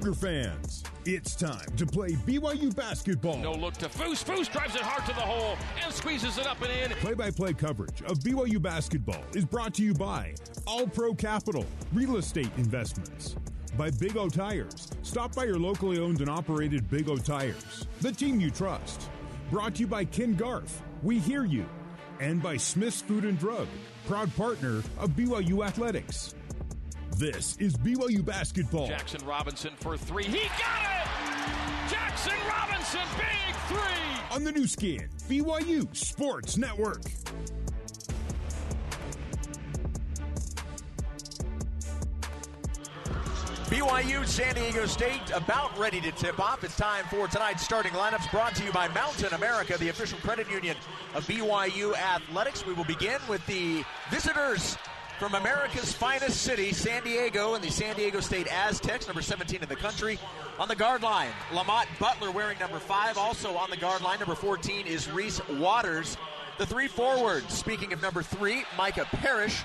[0.00, 3.36] Cougar fans, it's time to play BYU basketball.
[3.36, 4.24] No look to Foose.
[4.24, 6.96] Foose drives it hard to the hole and squeezes it up and in.
[6.98, 10.34] Play by play coverage of BYU basketball is brought to you by
[10.66, 13.36] All Pro Capital, Real Estate Investments.
[13.76, 14.88] By Big O Tires.
[15.02, 19.10] Stop by your locally owned and operated Big O Tires, the team you trust.
[19.50, 20.82] Brought to you by Ken Garff.
[21.02, 21.66] We hear you.
[22.20, 23.68] And by Smith's Food and Drug,
[24.06, 26.34] proud partner of BYU Athletics.
[27.20, 28.86] This is BYU basketball.
[28.86, 30.24] Jackson Robinson for three.
[30.24, 31.90] He got it!
[31.90, 34.34] Jackson Robinson, big three!
[34.34, 37.02] On the Nu Skin, BYU Sports Network.
[43.66, 46.64] BYU San Diego State about ready to tip off.
[46.64, 50.50] It's time for tonight's starting lineups brought to you by Mountain America, the official credit
[50.50, 50.74] union
[51.14, 52.64] of BYU Athletics.
[52.64, 54.78] We will begin with the visitors
[55.20, 59.68] from America's finest city, San Diego, and the San Diego State Aztecs, number 17 in
[59.68, 60.18] the country.
[60.58, 63.18] On the guard line, Lamont Butler wearing number 5.
[63.18, 66.16] Also on the guard line, number 14 is Reese Waters.
[66.56, 69.62] The three forwards, speaking of number 3, Micah Parrish.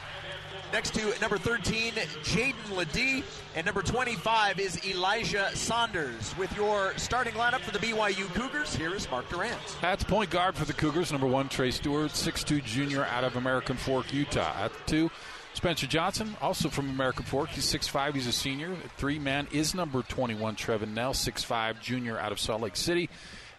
[0.74, 3.24] Next to number 13, Jaedon LeDee.
[3.56, 6.36] And number 25 is Elijah Saunders.
[6.38, 9.78] With your starting lineup for the BYU Cougars, here is Mark Durrant.
[9.84, 13.38] At the point guard for the Cougars, number one, Trey Stewart, 6'2 junior out of
[13.38, 14.54] American Fork, Utah.
[14.66, 15.10] At two,
[15.56, 17.50] Spencer Johnson, also from American Fork.
[17.50, 18.76] He's 6'5, he's a senior.
[18.98, 23.10] Three man is number 21, Trevin Knell, 6'5 junior out of Salt Lake City.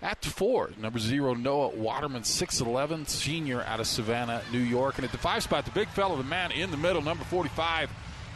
[0.02, 4.96] At the four, number zero, Noah Waterman, 6'11, senior out of Savannah, New York.
[4.96, 7.90] And at the five spot, the big fellow, the man in the middle, number 45,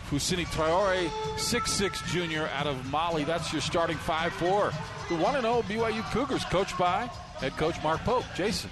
[0.08, 3.24] Fousseyni Traore, 6'6 junior out of Mali.
[3.24, 4.72] That's your starting 5 4.
[5.10, 8.24] The 1 0 BYU Cougars, coached by head coach Mark Pope.
[8.34, 8.70] Jason.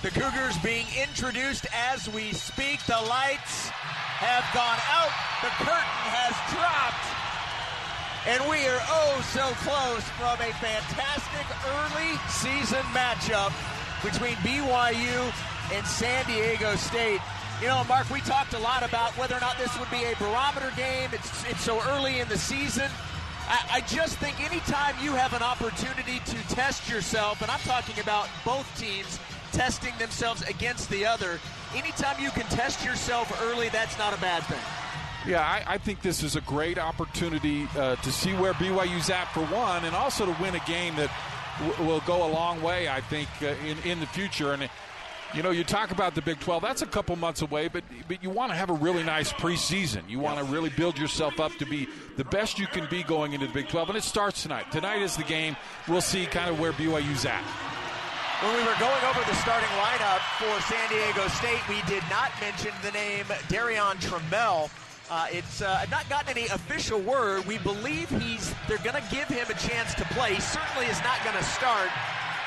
[0.00, 2.78] The Cougars being introduced as we speak.
[2.86, 3.66] The lights
[4.22, 5.10] have gone out,
[5.42, 7.02] the curtain has dropped.
[8.30, 13.50] And we are oh so close from a fantastic early season matchup
[14.06, 15.18] between BYU
[15.74, 17.18] and San Diego State.
[17.60, 20.14] You know, Mark, we talked a lot about whether or not this would be a
[20.22, 21.10] barometer game.
[21.12, 22.86] It's, it's so early in the season.
[23.48, 27.98] I, I just think anytime you have an opportunity to test yourself, and I'm talking
[27.98, 29.18] about both teams
[29.52, 31.40] testing themselves against the other,
[31.74, 34.58] anytime you can test yourself early, that's not a bad thing.
[35.26, 39.26] Yeah, I, I, think this is a great opportunity uh, to see where BYU's at
[39.34, 41.10] for one, and also to win a game that
[41.58, 44.52] w- will go a long way, I think, uh, in in the future.
[44.52, 44.70] And
[45.34, 46.62] you know, you talk about the Big 12.
[46.62, 50.08] That's a couple months away, but but you want to have a really nice preseason.
[50.08, 53.32] You want to really build yourself up to be the best you can be going
[53.32, 54.70] into the Big 12, and it starts tonight.
[54.72, 55.56] Tonight is the game.
[55.88, 57.44] We'll see kind of where BYU's at.
[58.40, 62.30] When we were going over the starting lineup for San Diego State, we did not
[62.40, 64.70] mention the name Darrion Trammell.
[65.10, 67.44] Uh, it's uh, not gotten any official word.
[67.46, 68.54] We believe he's.
[68.68, 70.34] They're going to give him a chance to play.
[70.34, 71.88] He certainly is not going to start,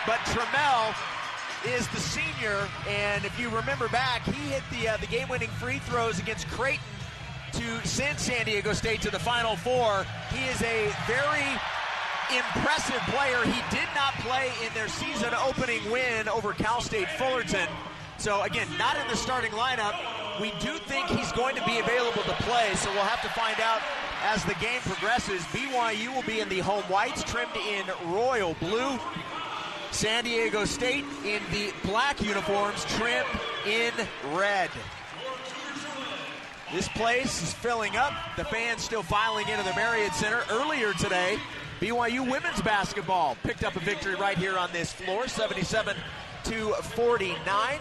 [0.08, 0.96] but Trammell
[1.68, 5.80] is the senior, and if you remember back, he hit the uh, the game-winning free
[5.80, 6.86] throws against Creighton
[7.52, 10.06] to send San Diego State to the Final Four.
[10.32, 11.60] He is a very
[12.36, 13.44] impressive player.
[13.44, 17.68] He did not play in their season-opening win over Cal State Fullerton.
[18.18, 19.96] So again, not in the starting lineup.
[20.40, 23.60] We do think he's going to be available to play, so we'll have to find
[23.60, 23.82] out
[24.24, 25.42] as the game progresses.
[25.46, 29.00] BYU will be in the home whites, trimmed in royal blue.
[29.92, 33.28] San Diego State in the black uniforms, trimmed
[33.68, 33.92] in
[34.34, 34.70] red.
[36.74, 38.14] This place is filling up.
[38.38, 40.44] The fans still filing into the Marriott Center.
[40.50, 41.38] Earlier today,
[41.82, 45.98] BYU women's basketball picked up a victory right here on this floor, 77
[46.44, 47.80] to 49.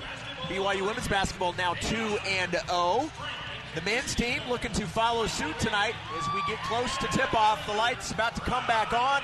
[0.49, 1.97] BYU women's basketball now 2
[2.27, 3.11] and 0.
[3.75, 7.67] The men's team looking to follow suit tonight as we get close to tip off.
[7.67, 9.21] The lights about to come back on.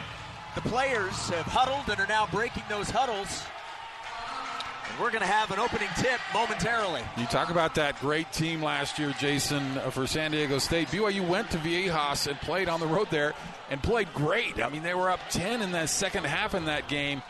[0.55, 3.45] The players have huddled and are now breaking those huddles.
[4.91, 7.03] And we're going to have an opening tip momentarily.
[7.17, 10.89] You talk about that great team last year, Jason, uh, for San Diego State.
[10.89, 13.35] BYU went to Viejas and played on the road there
[13.71, 14.63] and played great.
[14.63, 17.23] I mean, they were up 10 in the second half in that game.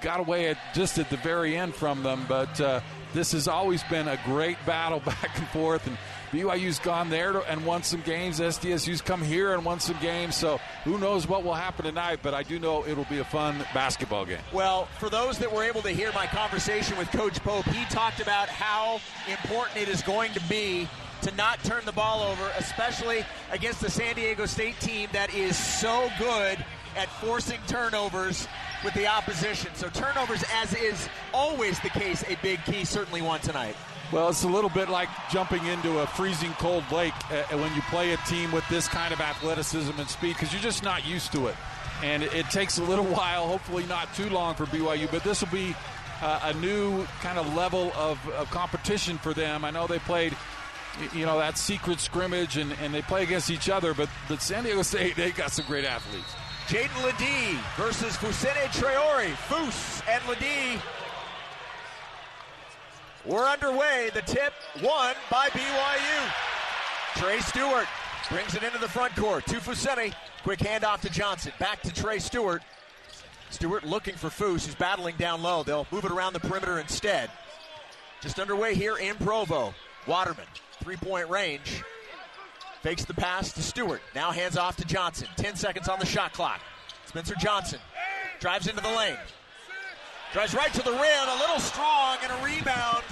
[0.00, 2.80] Got away at just at the very end from them, but uh,
[3.12, 5.86] this has always been a great battle back and forth.
[5.86, 5.96] And
[6.34, 8.40] BYU's gone there and won some games.
[8.40, 10.34] SDSU's come here and won some games.
[10.34, 13.64] So who knows what will happen tonight, but I do know it'll be a fun
[13.72, 14.40] basketball game.
[14.52, 18.18] Well, for those that were able to hear my conversation with Coach Pope, he talked
[18.18, 19.00] about how
[19.30, 20.88] important it is going to be
[21.22, 25.56] to not turn the ball over, especially against the San Diego State team that is
[25.56, 26.58] so good
[26.96, 28.48] at forcing turnovers
[28.84, 29.70] with the opposition.
[29.74, 33.76] So turnovers, as is always the case, a big key, certainly one tonight.
[34.14, 37.82] Well, it's a little bit like jumping into a freezing cold lake uh, when you
[37.90, 41.32] play a team with this kind of athleticism and speed because you're just not used
[41.32, 41.56] to it.
[42.00, 45.40] And it, it, takes a little while, hopefully not too long for BYU, but this
[45.40, 45.74] will be
[46.22, 49.64] uh, a new kind of level of, of competition for them.
[49.64, 50.36] I know they played
[51.12, 54.62] you know that secret scrimmage and, and they play against each other but but san
[54.62, 56.36] diego state they got some great athletes
[56.68, 60.80] jaden ledee versus fousseyni traore foose and ledee
[63.26, 64.10] we're underway.
[64.12, 66.32] The tip won by BYU.
[67.16, 67.86] Trey Stewart
[68.30, 70.12] brings it into the front court to Fousseyni.
[70.42, 71.52] Quick handoff to Johnson.
[71.58, 72.62] Back to Trey Stewart.
[73.50, 75.62] Stewart looking for Foose, who's battling down low.
[75.62, 77.30] They'll move it around the perimeter instead.
[78.20, 79.74] Just underway here in Provo.
[80.06, 80.46] Waterman,
[80.82, 81.82] three point range.
[82.82, 84.02] Fakes the pass to Stewart.
[84.14, 85.28] Now hands off to Johnson.
[85.36, 86.60] 10 seconds on the shot clock.
[87.06, 87.78] Spencer Johnson
[88.40, 89.16] drives into the lane.
[90.34, 93.04] Drives right to the rim, a little strong, and a rebound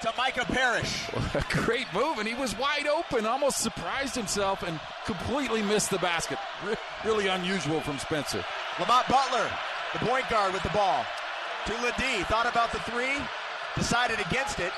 [0.00, 1.08] to Micah Parrish.
[1.34, 5.98] A great move, and he was wide open, almost surprised himself, and completely missed the
[5.98, 6.38] basket.
[7.04, 8.44] really unusual from Spencer.
[8.78, 9.50] Lamont Butler,
[9.92, 11.04] the point guard with the ball.
[11.66, 13.16] To Ledee, thought about the three,
[13.74, 14.72] decided against it.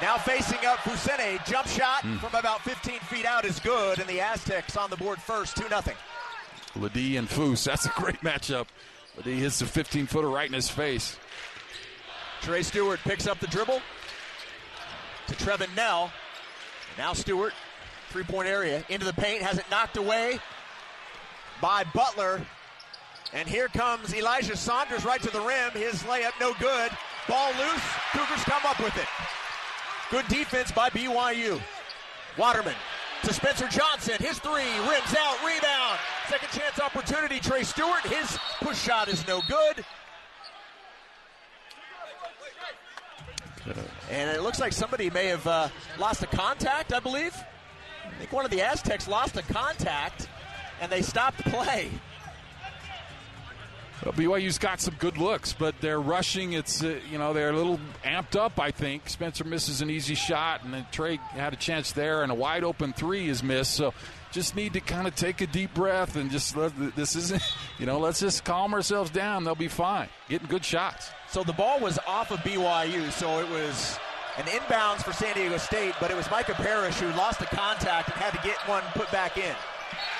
[0.00, 2.20] Now facing up Fousseyni, jump shot mm.
[2.20, 5.66] from about 15 feet out is good, and the Aztecs on the board first, 2
[5.66, 5.80] 0.
[6.76, 8.66] Ledee and Foose, that's a great matchup.
[9.16, 11.16] But he hits a 15 footer right in his face.
[12.42, 13.80] Trey Stewart picks up the dribble
[15.28, 16.12] to Trevin Knell.
[16.98, 17.52] Now Stewart,
[18.10, 20.38] three point area, into the paint, has it knocked away
[21.60, 22.40] by Butler.
[23.32, 25.72] And here comes Elijah Saunders right to the rim.
[25.72, 26.90] His layup no good.
[27.26, 27.82] Ball loose.
[28.12, 29.08] Cougars come up with it.
[30.10, 31.60] Good defense by BYU.
[32.38, 32.76] Waterman
[33.22, 34.16] to Spencer Johnson.
[34.18, 35.98] His three rims out, rebound.
[36.28, 37.40] Second chance opportunity.
[37.40, 38.02] Trey Stewart.
[38.06, 39.84] His push shot is no good.
[44.10, 45.68] And it looks like somebody may have uh,
[45.98, 47.34] lost a contact, I believe.
[48.04, 50.28] I think one of the Aztecs lost a contact,
[50.80, 51.90] and they stopped play.
[54.04, 56.52] BYU's got some good looks, but they're rushing.
[56.52, 58.60] It's uh, you know they're a little amped up.
[58.60, 62.30] I think Spencer misses an easy shot, and then Trey had a chance there, and
[62.30, 63.74] a wide open three is missed.
[63.74, 63.94] So
[64.32, 67.42] just need to kind of take a deep breath and just let this isn't
[67.78, 69.44] you know let's just calm ourselves down.
[69.44, 70.08] They'll be fine.
[70.28, 71.10] Getting good shots.
[71.30, 73.98] So the ball was off of BYU, so it was
[74.36, 78.08] an inbounds for San Diego State, but it was Micah Parrish who lost the contact
[78.08, 79.54] and had to get one put back in.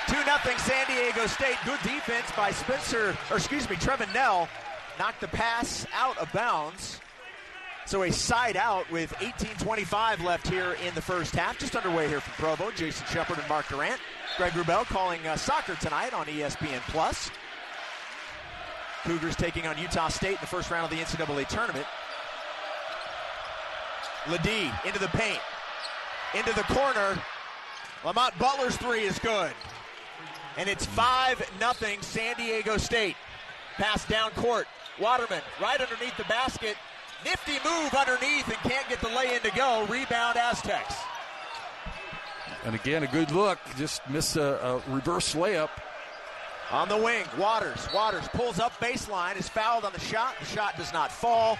[0.07, 1.57] 2 0 San Diego State.
[1.65, 4.47] Good defense by Spencer, or excuse me, Trevin Knell.
[4.97, 6.99] Knocked the pass out of bounds.
[7.85, 11.57] So a side out with 18.25 left here in the first half.
[11.57, 12.71] Just underway here from Provo.
[12.71, 13.99] Jason Shepard and Mark Durrant.
[14.37, 17.29] Greg Wrubell calling uh, soccer tonight on ESPN Plus.
[19.03, 21.85] Cougars taking on Utah State in the first round of the NCAA tournament.
[24.25, 25.39] Ledee into the paint,
[26.35, 27.17] into the corner.
[28.05, 29.51] Lamont Butler's three is good
[30.57, 33.15] and it's 5 nothing San Diego State.
[33.77, 34.67] Pass down court.
[34.99, 36.75] Waterman right underneath the basket.
[37.23, 39.85] Nifty move underneath and can't get the lay in to go.
[39.85, 40.95] Rebound Aztecs.
[42.65, 43.59] And again, a good look.
[43.77, 45.69] Just miss a, a reverse layup.
[46.71, 47.87] On the wing, Waters.
[47.93, 50.35] Waters pulls up baseline, is fouled on the shot.
[50.39, 51.57] The shot does not fall.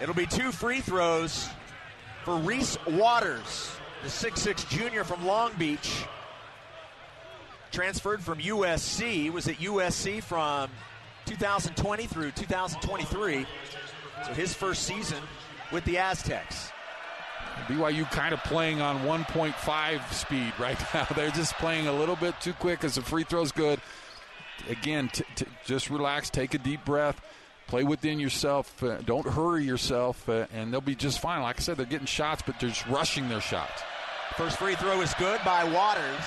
[0.00, 1.48] It'll be two free throws
[2.24, 3.72] for Reese Waters,
[4.02, 6.04] the 6'6 junior from Long Beach
[7.70, 10.70] transferred from USC, was at USC from
[11.26, 13.46] 2020 through 2023.
[14.26, 15.22] So his first season
[15.72, 16.70] with the Aztecs.
[17.66, 21.06] BYU kind of playing on 1.5 speed right now.
[21.14, 23.80] They're just playing a little bit too quick as the free throw's good.
[24.68, 27.20] Again, t- t- just relax, take a deep breath,
[27.66, 28.82] play within yourself.
[28.82, 31.42] Uh, don't hurry yourself, uh, and they'll be just fine.
[31.42, 33.82] Like I said, they're getting shots, but they're just rushing their shots.
[34.36, 36.24] First free throw is good by Waters.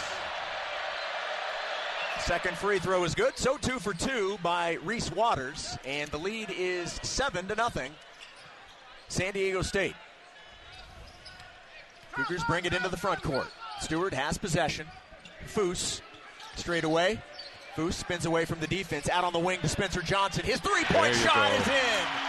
[2.19, 3.35] Second free throw is good.
[3.35, 7.91] So two for two by Reese Waters, and the lead is seven to nothing.
[9.07, 9.95] San Diego State.
[12.13, 13.47] Cougars bring it into the front court.
[13.79, 14.85] Stewart has possession.
[15.47, 16.01] Foose
[16.55, 17.19] straight away.
[17.75, 19.09] Foose spins away from the defense.
[19.09, 20.45] Out on the wing to Spencer Johnson.
[20.45, 21.55] His three-point shot go.
[21.55, 22.25] is in.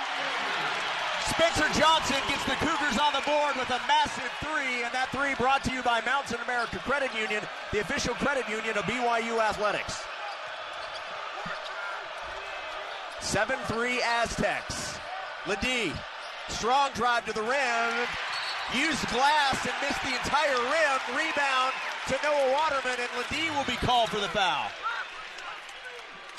[1.36, 5.34] Spencer Johnson gets the Cougars on the board with a massive three, and that three
[5.34, 10.02] brought to you by Mountain America Credit Union, the official credit union of BYU Athletics.
[13.20, 14.98] 7 3 Aztecs.
[15.44, 15.92] Ledee,
[16.48, 18.08] strong drive to the rim,
[18.72, 20.98] used glass and missed the entire rim.
[21.12, 21.72] Rebound
[22.08, 24.70] to Noah Waterman, and Ledee will be called for the foul.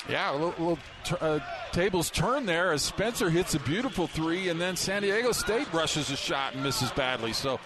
[0.08, 0.78] Yeah, a little, little
[1.20, 1.40] uh,
[1.72, 6.10] tables turn there as Spencer hits a beautiful three, and then San Diego State rushes
[6.10, 7.34] a shot and misses badly.
[7.34, 7.60] So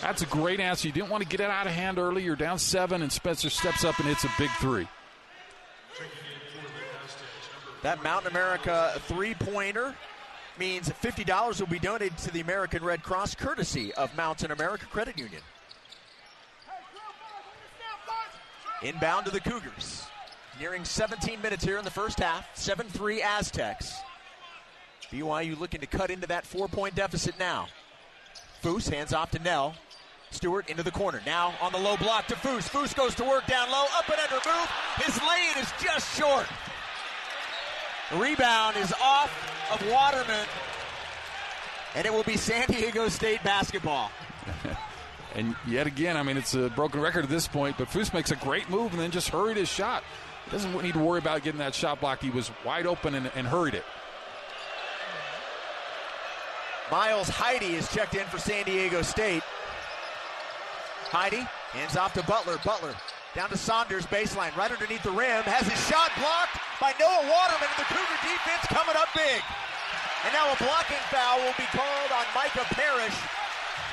[0.00, 0.88] that's a great answer.
[0.88, 2.24] You didn't want to get it out of hand early.
[2.24, 4.88] You're down seven, and Spencer steps up and hits a big three.
[7.82, 9.94] That Mountain America three pointer
[10.58, 15.18] means $50 will be donated to the American Red Cross courtesy of Mountain America Credit
[15.18, 15.42] Union.
[18.82, 20.06] Inbound to the Cougars.
[20.60, 22.46] Nearing 17 minutes here in the first half.
[22.56, 23.94] 7 3 Aztecs.
[25.10, 27.66] BYU looking to cut into that four point deficit now.
[28.62, 29.74] Foose hands off to Knell.
[30.30, 31.20] Stewart into the corner.
[31.26, 32.68] Now on the low block to Foose.
[32.68, 33.84] Foose goes to work down low.
[33.96, 34.68] Up and under move.
[35.04, 36.46] His lane is just short.
[38.10, 39.30] The rebound is off
[39.72, 40.46] of Waterman.
[41.94, 44.10] And it will be San Diego State basketball.
[45.34, 48.32] and yet again, I mean, it's a broken record at this point, but Foose makes
[48.32, 50.02] a great move and then just hurried his shot.
[50.50, 52.22] Doesn't need to worry about getting that shot blocked.
[52.22, 53.84] He was wide open and, and hurried it.
[56.90, 59.42] Miles Heide is checked in for San Diego State.
[61.08, 62.58] Heide hands off to Butler.
[62.64, 62.94] Butler
[63.34, 65.42] down to Saunders, baseline, right underneath the rim.
[65.42, 69.42] Has his shot blocked by Noah Waterman, and the Cougar defense coming up big.
[70.22, 73.18] And now a blocking foul will be called on Micah Parrish.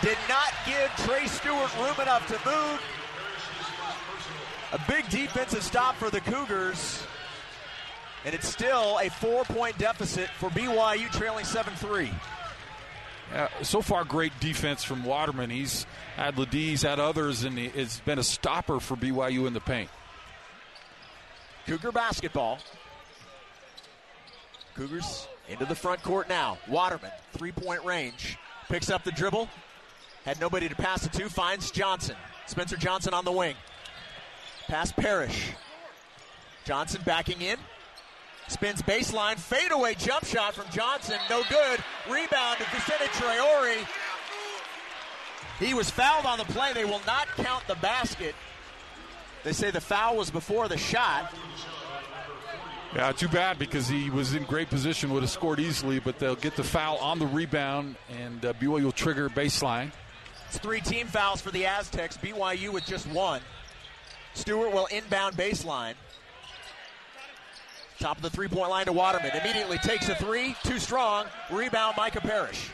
[0.05, 2.79] Did not give Trey Stewart room enough to move.
[4.73, 7.03] A big defensive stop for the Cougars.
[8.23, 12.11] And it's still a four point deficit for BYU, trailing 7 3.
[13.33, 15.49] Uh, so far, great defense from Waterman.
[15.49, 15.85] He's
[16.15, 19.89] had Ladiz, had others, and it's been a stopper for BYU in the paint.
[21.65, 22.59] Cougar basketball.
[24.75, 26.57] Cougars into the front court now.
[26.67, 28.37] Waterman, three point range.
[28.69, 29.49] Picks up the dribble.
[30.25, 31.29] Had nobody to pass it to.
[31.29, 32.15] Finds Johnson.
[32.45, 33.55] Spencer Johnson on the wing.
[34.71, 35.51] Pass Parrish.
[36.63, 37.57] Johnson backing in.
[38.47, 39.35] Spins baseline.
[39.35, 41.17] Fadeaway jump shot from Johnson.
[41.29, 41.83] No good.
[42.09, 43.85] Rebound to Fousseyni Traore.
[45.59, 46.71] He was fouled on the play.
[46.71, 48.33] They will not count the basket.
[49.43, 51.33] They say the foul was before the shot.
[52.95, 56.37] Yeah, too bad because he was in great position, would have scored easily, but they'll
[56.37, 59.91] get the foul on the rebound, and uh, BYU will trigger baseline.
[60.47, 62.15] It's three team fouls for the Aztecs.
[62.15, 63.41] BYU with just one.
[64.33, 65.93] Stewart will inbound baseline.
[68.00, 69.31] Top of the three point line to Waterman.
[69.39, 70.55] Immediately takes a three.
[70.63, 71.25] Too strong.
[71.51, 72.71] Rebound, Micah Parrish.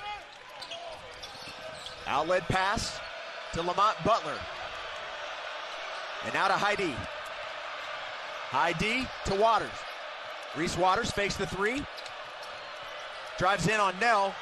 [2.08, 2.98] Outlet pass
[3.54, 4.38] to Lamont Butler.
[6.26, 6.96] And now to Heide.
[8.50, 9.70] Heide to Waters.
[10.56, 11.84] Reese Waters fakes the three.
[13.38, 14.34] Drives in on Knell.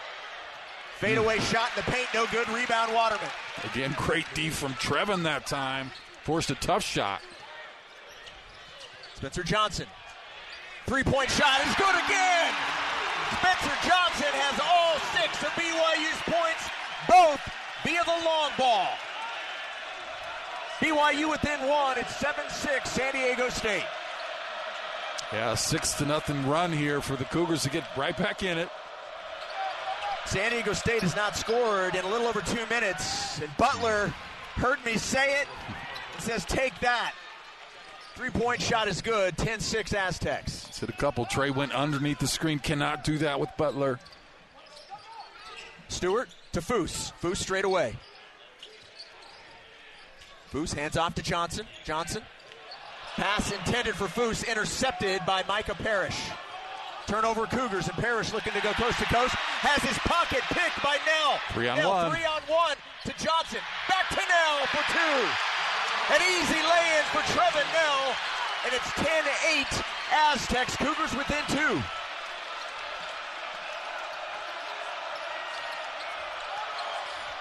[0.99, 1.43] Fadeaway hmm.
[1.43, 2.47] shot in the paint, no good.
[2.49, 3.27] Rebound, Waterman.
[3.63, 5.91] Again, great D from Trevin that time.
[6.25, 7.21] Forced a tough shot.
[9.13, 9.85] Spencer Johnson.
[10.87, 12.53] Three point shot is good again.
[13.37, 16.65] Spencer Johnson has all six of BYU's points,
[17.07, 17.39] both
[17.83, 18.89] via the long ball.
[20.79, 21.99] BYU within one.
[21.99, 23.85] It's 7 6 San Diego State.
[25.31, 28.69] Yeah, six to nothing run here for the Cougars to get right back in it.
[30.25, 33.39] San Diego State has not scored in a little over two minutes.
[33.41, 34.07] And Butler
[34.55, 35.47] heard me say it
[36.21, 37.13] says, take that.
[38.15, 39.37] Three point shot is good.
[39.37, 40.69] 10 6 Aztecs.
[40.71, 41.25] Said a couple.
[41.25, 42.59] Trey went underneath the screen.
[42.59, 43.99] Cannot do that with Butler.
[45.89, 47.11] Stewart to Foose.
[47.21, 47.95] Foose straight away.
[50.51, 51.65] Foose hands off to Johnson.
[51.83, 52.23] Johnson.
[53.15, 56.17] Pass intended for Foose, intercepted by Micah Parrish.
[57.07, 59.35] Turnover Cougars, and Parrish looking to go coast to coast.
[59.35, 61.39] Has his pocket picked by Knell.
[61.51, 62.11] Three on Knell, one.
[62.11, 63.59] Three on one to Johnson.
[63.87, 65.54] Back to Knell for two.
[66.07, 68.15] An easy lay in for Trevin Knell,
[68.63, 69.07] and it's 10
[69.49, 69.65] 8
[70.13, 70.75] Aztecs.
[70.75, 71.81] Cougars within two.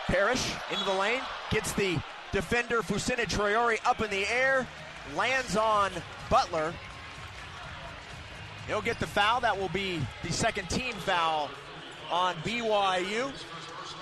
[0.06, 1.98] Parrish into the lane, gets the
[2.32, 4.66] defender Fousseyni Traore up in the air,
[5.14, 5.90] lands on
[6.30, 6.72] Butler.
[8.66, 9.40] He'll get the foul.
[9.40, 11.50] That will be the second team foul
[12.10, 13.30] on BYU.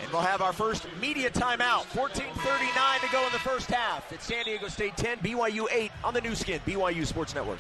[0.03, 1.85] And we'll have our first media timeout.
[1.95, 4.13] 14.39 to go in the first half.
[4.13, 7.59] It's San Diego State 10, BYU 8 on the Nu Skin, BYU Sports Network.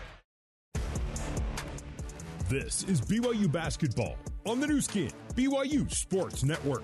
[2.49, 6.83] This is BYU Basketball on the Nu Skin, BYU Sports Network.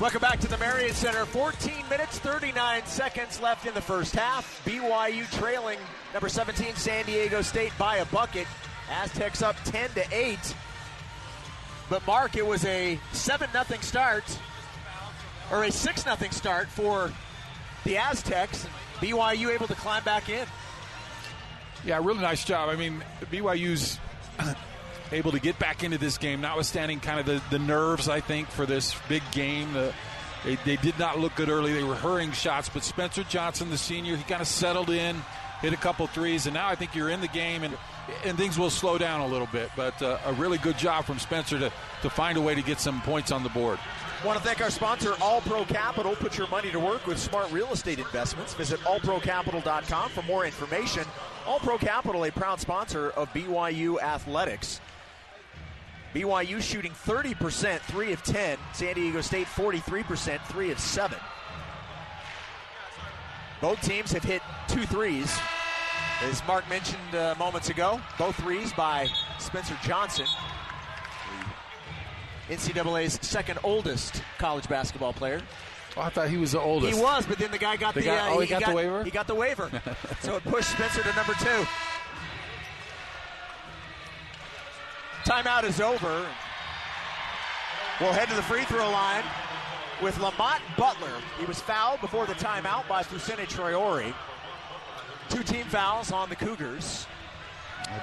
[0.00, 1.24] Welcome back to the Marriott Center.
[1.24, 4.62] 14 minutes, 39 seconds left in the first half.
[4.64, 5.78] BYU trailing
[6.12, 8.46] number 17 San Diego State by a bucket.
[8.90, 10.38] Aztecs up 10 to 8.
[11.90, 14.24] But Mark, it was a 7 0 start,
[15.50, 17.10] or a 6 0 start for
[17.84, 18.66] the Aztecs.
[19.00, 20.46] BYU able to climb back in.
[21.84, 22.68] Yeah, really nice job.
[22.68, 23.98] I mean, BYU's
[25.12, 28.48] able to get back into this game, notwithstanding kind of the, the nerves, I think,
[28.48, 29.72] for this big game.
[29.72, 29.94] The,
[30.44, 31.72] they, they did not look good early.
[31.72, 35.16] They were hurrying shots, but Spencer Johnson, the senior, he kind of settled in,
[35.60, 37.76] hit a couple threes, and now I think you're in the game and
[38.24, 39.70] and things will slow down a little bit.
[39.76, 41.72] But uh, a really good job from Spencer to,
[42.02, 43.78] to find a way to get some points on the board.
[44.24, 46.16] Want to thank our sponsor, All Pro Capital.
[46.16, 48.52] Put your money to work with smart real estate investments.
[48.54, 51.04] Visit allprocapital.com for more information.
[51.46, 54.80] All Pro Capital, a proud sponsor of BYU Athletics.
[56.14, 58.58] BYU shooting 30%, 3 of 10.
[58.72, 61.18] San Diego State 43%, 3 of 7.
[63.60, 65.38] Both teams have hit two threes.
[66.20, 69.08] As Mark mentioned uh, moments ago, both threes by
[69.38, 70.26] Spencer Johnson,
[72.48, 75.40] NCAA's second oldest college basketball player.
[75.96, 76.96] Oh, I thought he was the oldest.
[76.96, 78.00] He was, but then the guy got the.
[78.00, 79.04] the guy, uh, oh, he, he got, got, the waiver.
[79.04, 79.70] He got the waiver,
[80.20, 81.66] so it pushed Spencer to number two.
[85.24, 86.26] Timeout is over.
[88.00, 89.24] We'll head to the free throw line
[90.02, 91.12] with Lamont Butler.
[91.38, 94.14] He was fouled before the timeout by Fousseyni Traore.
[95.28, 97.06] Two team fouls on the Cougars.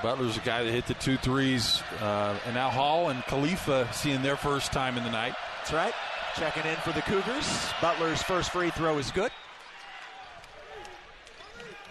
[0.01, 4.22] Butler's the guy that hit the two threes, uh, and now Hall and Khalifa seeing
[4.22, 5.34] their first time in the night.
[5.60, 5.94] That's right.
[6.36, 7.70] Checking in for the Cougars.
[7.82, 9.32] Butler's first free throw is good.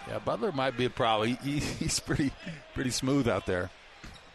[0.09, 1.37] Yeah, Butler might be a problem.
[1.43, 2.33] He, he's pretty
[2.75, 3.71] pretty smooth out there.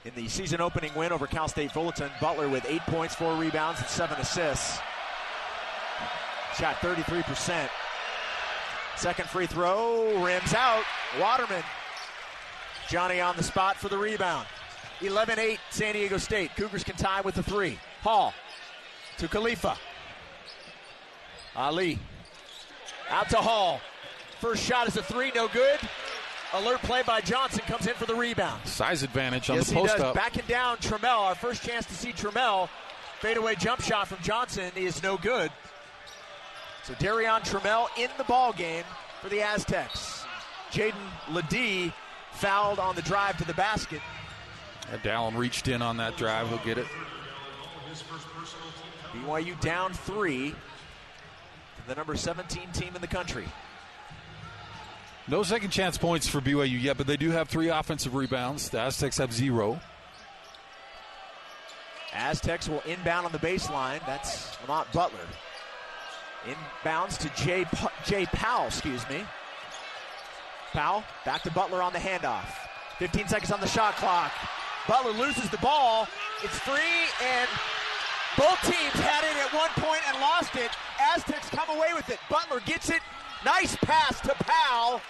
[0.05, 3.81] In the season opening win over Cal State Fullerton, Butler with eight points, four rebounds,
[3.81, 4.79] and seven assists.
[6.57, 7.69] Shot 33%.
[8.99, 10.83] Second free throw, rims out.
[11.21, 11.63] Waterman.
[12.89, 14.45] Johnny on the spot for the rebound.
[14.99, 16.53] 11 8, San Diego State.
[16.57, 17.79] Cougars can tie with the three.
[18.01, 18.33] Hall
[19.17, 19.77] to Khalifa.
[21.55, 21.97] Aly.
[23.09, 23.79] Out to Hall.
[24.41, 25.79] First shot is a three, no good.
[26.53, 28.65] Alert play by Johnson comes in for the rebound.
[28.65, 30.07] Size advantage on yes, the post he does.
[30.07, 30.15] up.
[30.15, 31.21] Backing down Trammell.
[31.21, 32.67] Our first chance to see Trammell.
[33.21, 35.51] Fadeaway jump shot from Johnson is no good.
[36.89, 38.83] So Darrion Trammell in the ball game
[39.21, 40.25] for the Aztecs.
[40.71, 40.93] Jaden
[41.27, 41.93] Ledee
[42.31, 44.01] fouled on the drive to the basket.
[44.89, 46.49] Yeah, Dallin reached in on that drive.
[46.49, 46.87] He'll get it.
[49.13, 50.55] BYU down three.
[51.87, 53.45] The number 17 team in the country.
[55.27, 58.69] No second chance points for BYU yet, but they do have three offensive rebounds.
[58.69, 59.79] The Aztecs have zero.
[62.13, 64.03] Aztecs will inbound on the baseline.
[64.07, 65.19] That's Lamont Butler.
[66.45, 67.65] Inbounds to Jay,
[68.05, 69.23] Jay Powell, excuse me.
[70.71, 72.45] Powell back to Butler on the handoff.
[72.99, 74.31] 15 seconds on the shot clock.
[74.87, 76.07] Butler loses the ball.
[76.43, 77.49] It's free, and
[78.37, 80.71] both teams had it at one point and lost it.
[81.13, 82.19] Aztecs come away with it.
[82.29, 83.01] Butler gets it.
[83.43, 85.01] Nice pass to Powell,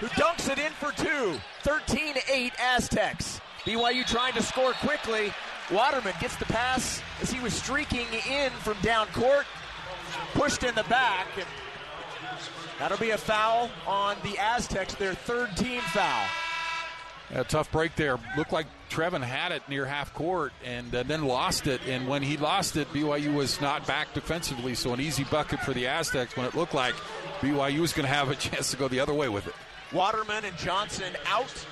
[0.00, 1.38] who dunks it in for two.
[1.62, 3.40] 13 8 Aztecs.
[3.64, 5.32] BYU trying to score quickly.
[5.70, 9.46] Waterman gets the pass as he was streaking in from down court.
[10.34, 11.28] Pushed in the back.
[11.36, 11.46] And
[12.78, 16.26] that'll be a foul on the Aztecs, their third team foul.
[17.34, 18.18] A tough break there.
[18.36, 21.80] Looked like Trevin had it near half court and uh, then lost it.
[21.88, 24.74] And when he lost it, BYU was not back defensively.
[24.74, 26.94] So an easy bucket for the Aztecs when it looked like
[27.40, 29.54] BYU was going to have a chance to go the other way with it.
[29.92, 31.66] Waterman and Johnson out.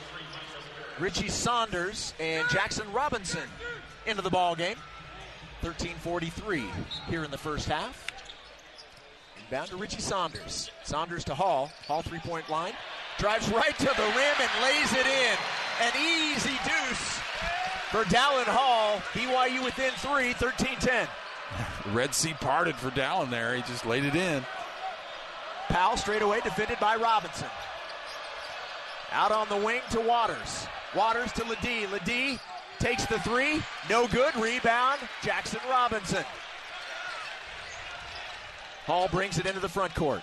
[0.98, 3.48] Richie Saunders and Jackson Robinson
[4.06, 4.76] into the ball game.
[5.62, 6.68] 13:43
[7.08, 8.11] here in the first half.
[9.52, 10.70] Inbound to Richie Saunders.
[10.82, 11.70] Saunders to Hall.
[11.86, 12.72] Hall three-point line.
[13.18, 15.36] Drives right to the rim and lays it in.
[15.82, 17.20] An easy deuce
[17.90, 19.02] for Dallin Hall.
[19.12, 21.06] BYU within three, 13-10.
[21.92, 23.54] Red Sea parted for Dallin there.
[23.54, 24.42] He just laid it in.
[25.68, 27.48] Powell straight away defended by Robinson.
[29.10, 30.66] Out on the wing to Waters.
[30.96, 31.84] Waters to Ledee.
[31.88, 32.40] Ledee
[32.78, 33.60] takes the three.
[33.90, 34.34] No good.
[34.34, 34.98] Rebound.
[35.22, 36.24] Jackson Robinson.
[38.86, 40.22] Hall brings it into the front court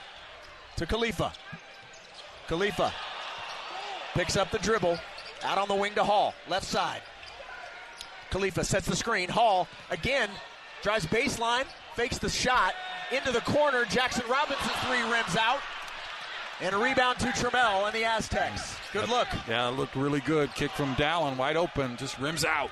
[0.76, 1.32] to Khalifa.
[2.48, 2.94] Khalifa
[4.14, 4.98] picks up the dribble.
[5.44, 6.34] Out on the wing to Hall.
[6.50, 7.02] Left side.
[8.32, 9.30] Khalifa sets the screen.
[9.30, 10.30] Hall again
[10.82, 11.66] drives baseline.
[11.96, 12.74] Fakes the shot.
[13.12, 13.86] Into the corner.
[13.86, 15.60] Jackson Robinson's three rims out.
[16.62, 18.76] And a rebound to Trammell and the Aztecs.
[18.92, 19.30] Good look.
[19.48, 20.54] Yeah, it looked really good.
[20.56, 22.70] Kick from Dallin, wide open, just rims out.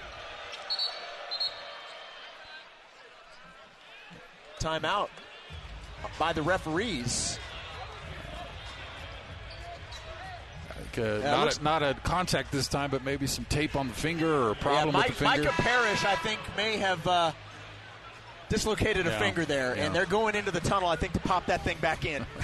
[4.59, 5.07] Timeout
[6.19, 7.39] by the referees.
[10.79, 13.87] Like, uh, not, looks- a, not a contact this time, but maybe some tape on
[13.87, 15.43] the finger or a problem yeah, Mike, with the finger.
[15.43, 17.31] Micah Parrish, I think, may have uh,
[18.49, 19.85] dislocated a finger there, yeah.
[19.85, 22.25] and they're going into the tunnel, I think, to pop that thing back in.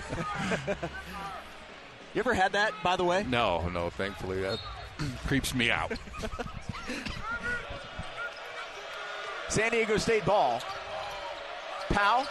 [2.14, 3.26] You ever had that, by the way?
[3.28, 4.42] No, no, thankfully.
[4.42, 4.60] That
[5.26, 5.94] creeps me out.
[9.50, 10.62] San Diego State ball.
[11.90, 12.28] Powell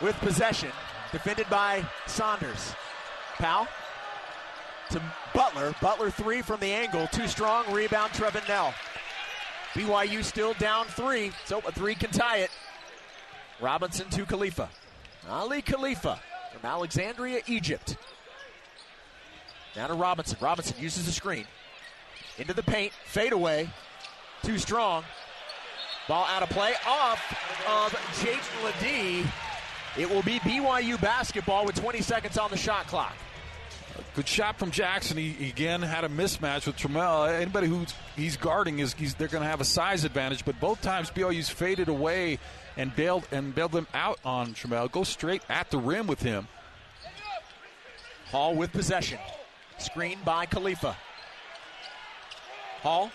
[0.00, 0.70] with possession,
[1.12, 2.74] defended by Saunders.
[3.36, 3.66] Powell
[4.90, 5.00] to
[5.32, 5.74] Butler.
[5.80, 7.70] Butler three from the angle, too strong.
[7.72, 8.74] Rebound, Trevin Knell.
[9.74, 12.50] BYU still down three, so a three can tie it.
[13.60, 14.68] Robinson to Khalifa.
[15.28, 16.18] Aly Khalifa
[16.52, 17.96] from Alexandria, Egypt.
[19.76, 20.38] Now to Robinson.
[20.40, 21.44] Robinson uses the screen.
[22.38, 23.70] Into the paint, fade away.
[24.42, 25.04] Too strong.
[26.08, 27.20] Ball out of play off
[27.68, 29.24] of Jaedon LeDee.
[29.98, 33.14] It will be BYU basketball with 20 seconds on the shot clock.
[34.14, 35.16] Good shot from Jackson.
[35.16, 37.28] He again had a mismatch with Trammell.
[37.28, 37.84] Anybody who
[38.16, 40.44] he's guarding is they're going to have a size advantage.
[40.44, 42.38] But both times BYU's faded away
[42.76, 44.90] and bailed and bailed them out on Trammell.
[44.90, 46.48] Go straight at the rim with him.
[48.26, 49.18] Hall with possession,
[49.78, 50.96] screened by Khalifa.
[52.82, 53.10] Hall,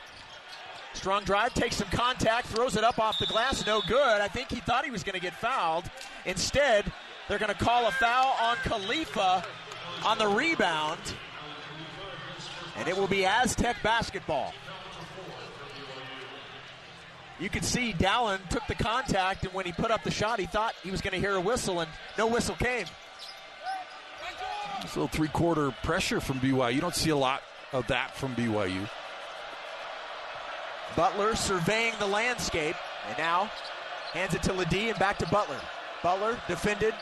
[0.95, 4.21] strong drive, takes some contact, throws it up off the glass, no good.
[4.21, 5.85] I think he thought he was going to get fouled.
[6.25, 6.91] Instead,
[7.27, 9.43] they're going to call a foul on Khalifa
[10.05, 10.99] on the rebound,
[12.77, 14.53] and it will be Aztec basketball.
[17.39, 20.45] You could see Dallin took the contact, and when he put up the shot, he
[20.45, 22.85] thought he was going to hear a whistle, and no whistle came.
[24.81, 26.73] It's a little three quarter pressure from BYU.
[26.73, 27.41] You don't see a lot
[27.73, 28.87] of that from BYU.
[30.95, 32.75] Butler surveying the landscape,
[33.07, 33.51] and now
[34.13, 35.59] hands it to LeDee and back to Butler.
[36.01, 36.93] Butler defended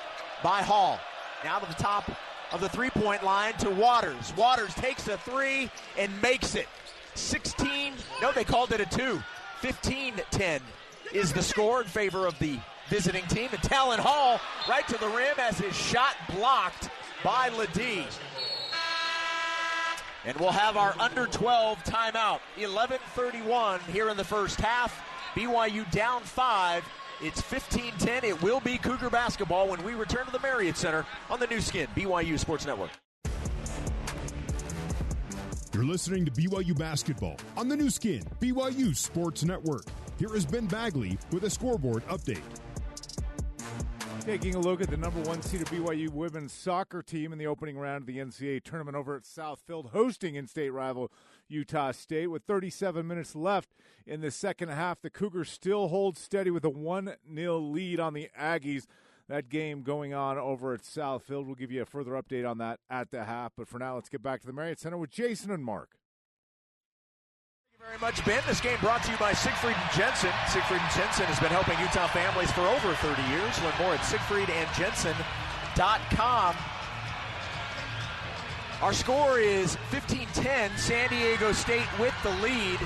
[0.43, 0.99] by Hall.
[1.43, 2.10] Now to the top
[2.51, 4.34] of the three point line to Waters.
[4.36, 6.67] Waters takes a three and makes it.
[7.15, 9.21] 16, no, they called it a two.
[9.62, 10.62] 15 10
[11.13, 12.58] is the score in favor of the
[12.89, 13.49] visiting team.
[13.51, 16.89] And Dallin Hall right to the rim as his shot blocked
[17.23, 18.06] by LeDee.
[20.25, 22.39] And we'll have our under 12 timeout.
[22.57, 25.01] 11:31 here in the first half.
[25.36, 26.83] BYU down five.
[27.21, 28.23] It's 15-10.
[28.23, 31.62] It will be Cougar basketball when we return to the Marriott Center on the Nu
[31.62, 32.91] Skin BYU Sports Network.
[35.73, 39.86] You're listening to BYU basketball on the Nu Skin BYU Sports Network.
[40.19, 42.43] Here is Ben Bagley with a scoreboard update.
[44.25, 47.77] Taking a look at the number one seeded BYU women's soccer team in the opening
[47.77, 51.12] round of the NCAA tournament over at South Field, hosting in-state rival
[51.49, 52.27] Utah State.
[52.27, 53.75] With 37 minutes left
[54.07, 58.13] in the second half, the Cougars still hold steady with a 1 0 lead on
[58.13, 58.86] the Aggies.
[59.27, 61.45] That game going on over at South Field.
[61.45, 63.51] We'll give you a further update on that at the half.
[63.57, 65.97] But for now, let's get back to the Marriott Center with Jason and Mark
[67.88, 68.41] very much, Ben.
[68.48, 70.32] This game brought to you by Siegfried and Jensen.
[70.48, 73.62] Siegfried and Jensen has been helping Utah families for over 30 years.
[73.62, 76.56] Learn more at siegfriedandjensen.com.
[78.82, 80.78] Our score is 15-10.
[80.78, 82.80] San Diego State with the lead.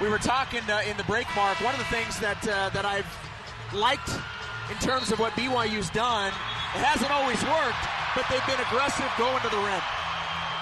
[0.00, 1.60] We were talking uh, in the break, Mark.
[1.60, 3.04] One of the things that uh, that I've
[3.74, 4.08] liked
[4.70, 6.32] in terms of what BYU's done,
[6.74, 7.84] it hasn't always worked,
[8.16, 9.82] but they've been aggressive going to the rim.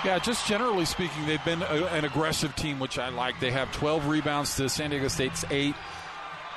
[0.04, 3.40] Yeah, just generally speaking, they've been a, an aggressive team, which I like.
[3.40, 5.74] They have 12 rebounds to San Diego State's eight.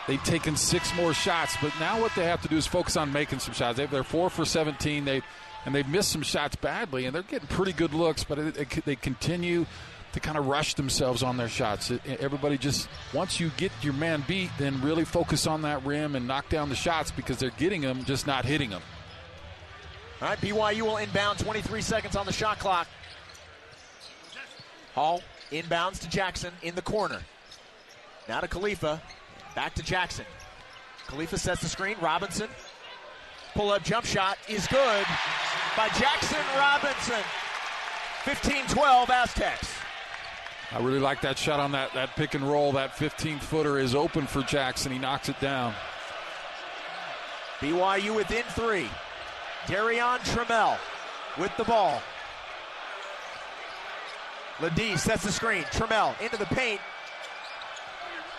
[0.08, 3.12] They've taken six more shots, but now what they have to do is focus on
[3.12, 3.78] making some shots.
[3.78, 5.06] They're four for 17.
[5.06, 5.22] They
[5.66, 8.86] and they've missed some shots badly, and they're getting pretty good looks, but it, it,
[8.86, 9.66] they continue
[10.14, 11.92] to kind of rush themselves on their shots.
[11.92, 16.16] It, everybody just once you get your man beat, then really focus on that rim
[16.16, 18.82] and knock down the shots because they're getting them, just not hitting them.
[20.22, 22.88] All right, BYU will inbound 23 seconds on the shot clock.
[24.94, 27.20] Hall inbounds to Jackson in the corner.
[28.28, 29.02] Now to Khalifa.
[29.56, 30.26] Back to Jackson.
[31.08, 31.98] Khalifa sets the screen.
[32.02, 32.50] Robinson.
[33.54, 35.06] Pull up jump shot is good
[35.76, 37.22] by Jackson Robinson.
[38.24, 39.70] 15 12 Aztecs.
[40.74, 42.72] I really like that shot on that, that pick and roll.
[42.72, 44.92] That 15 footer is open for Jackson.
[44.92, 45.74] He knocks it down.
[47.60, 48.88] BYU within three.
[49.66, 50.78] Darrion Trammell
[51.38, 52.02] with the ball.
[54.62, 55.64] LeDee sets the screen.
[55.64, 56.80] Trammell into the paint.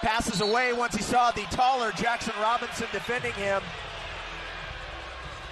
[0.00, 3.62] Passes away once he saw the taller Jackson Robinson defending him.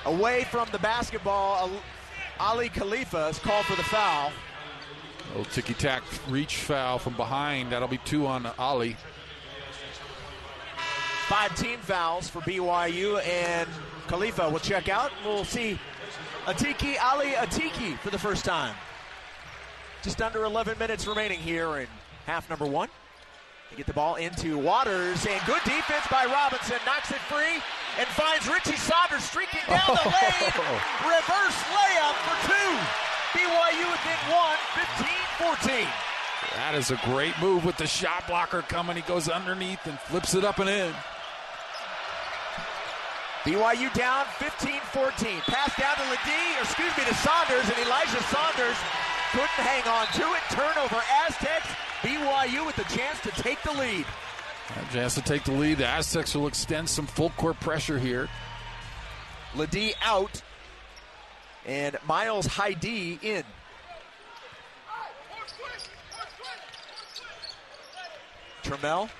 [0.06, 1.70] Away from the basketball,
[2.40, 4.33] Aly Khalifa is called for the foul.
[5.28, 7.70] Little ticky tack reach foul from behind.
[7.70, 8.96] That'll be two on Aly.
[11.28, 13.68] Five team fouls for BYU, and
[14.09, 15.12] Khalifa will check out.
[15.24, 15.78] We'll see
[16.46, 18.74] Atiki Ally Atiki for the first time.
[20.02, 21.86] Just under 11 minutes remaining here in
[22.26, 22.88] half number one.
[23.70, 26.78] They get the ball into Waters, and good defense by Robinson.
[26.86, 27.62] Knocks it free.
[27.98, 30.10] and finds Richie Saunders streaking down the oh.
[30.10, 30.50] lane.
[31.04, 32.70] Reverse layup for two.
[33.36, 35.86] BYU within one, 15 14.
[36.56, 38.96] That is a great move with the shot blocker coming.
[38.96, 40.92] He goes underneath and flips it up and in.
[43.44, 45.40] BYU down 15-14.
[45.48, 48.76] Pass down to Ledee, or excuse me, to Saunders, and Elijah Saunders
[49.32, 50.42] couldn't hang on to it.
[50.50, 51.68] Turnover Aztecs.
[52.02, 54.06] BYU with the chance to take the lead.
[54.70, 55.78] A chance to take the lead.
[55.78, 58.28] The Aztecs will extend some full court pressure here.
[59.54, 60.42] Ledee out,
[61.66, 63.44] and Miles Heide in.
[68.62, 69.10] Trammell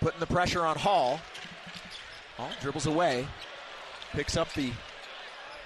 [0.00, 1.20] putting the pressure on Hall.
[2.36, 3.26] Hall dribbles away,
[4.12, 4.72] picks up the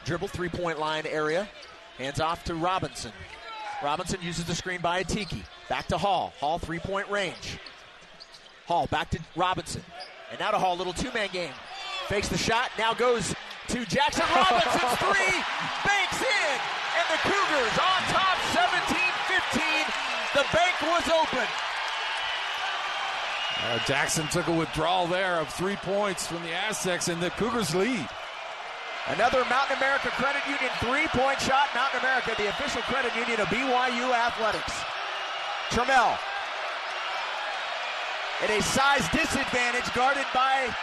[0.05, 1.49] dribble three point line area,
[1.99, 3.13] hands off to Robinson.
[3.83, 5.43] Robinson uses the screen by Atiki.
[5.69, 6.33] Back to Hall.
[6.41, 7.59] Hall three point range.
[8.67, 9.83] Hall back to Robinson.
[10.31, 11.53] And now to Hall, little two man game.
[12.09, 13.35] Fakes the shot, now goes
[13.69, 15.37] to Jackson Robinson's three,
[15.85, 16.57] banks in,
[16.97, 19.63] and the Cougars on top 17 15.
[20.35, 21.47] The bank was open.
[23.65, 27.75] Uh, Jackson took a withdrawal there of three points from the Aztecs, and the Cougars
[27.75, 28.07] lead.
[29.09, 31.69] Another Mountain America Credit Union three point shot.
[31.75, 34.73] Mountain America, the official credit union of BYU Athletics.
[35.69, 36.17] Trammell.
[38.43, 40.75] At a size disadvantage, guarded by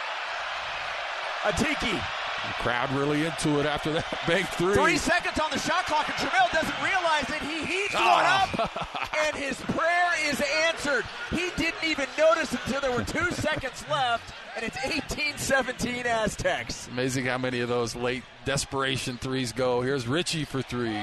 [1.42, 1.92] Atiki.
[1.92, 4.74] The crowd really into it after that bank three.
[4.74, 7.42] Three seconds on the shot clock, and Trammell doesn't realize it.
[7.42, 7.98] He heaves Oh.
[8.00, 8.48] Ah.
[8.54, 11.04] one up, and his prayer is answered.
[11.30, 16.88] He didn't even notice until there were two seconds left, and it's 18-17 Aztecs.
[16.88, 19.80] Amazing how many of those late desperation threes go.
[19.80, 21.00] Here's Richie for three.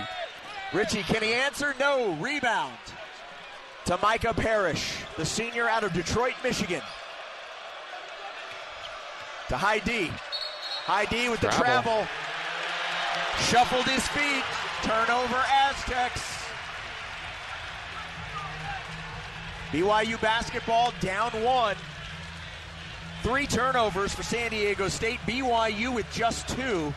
[0.73, 1.73] Richie, can he answer?
[1.79, 2.13] No.
[2.15, 2.77] Rebound
[3.85, 6.81] to Micah Parrish, the senior out of Detroit, Michigan.
[9.47, 10.11] To Heide.
[10.85, 12.05] Heide with the Travel.
[12.05, 12.07] travel.
[13.49, 14.43] Shuffled his feet.
[14.83, 16.45] Turnover Aztecs.
[19.71, 21.75] BYU basketball down one.
[23.23, 25.19] Three turnovers for San Diego State.
[25.27, 26.93] BYU with just two.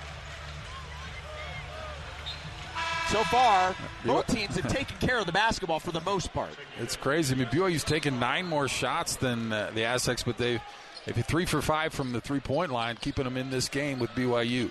[3.09, 3.75] So far,
[4.07, 6.51] both teams have taken care of the basketball for the most part.
[6.79, 7.35] It's crazy.
[7.35, 10.63] I mean, BYU's taken nine more shots than uh, the Aztecs, but they've
[11.05, 13.99] they've been three for five from the three point line, keeping them in this game
[13.99, 14.71] with BYU.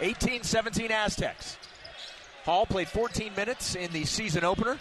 [0.00, 1.56] 18 17 Aztecs.
[2.44, 4.78] Hall played 14 minutes in the season opener.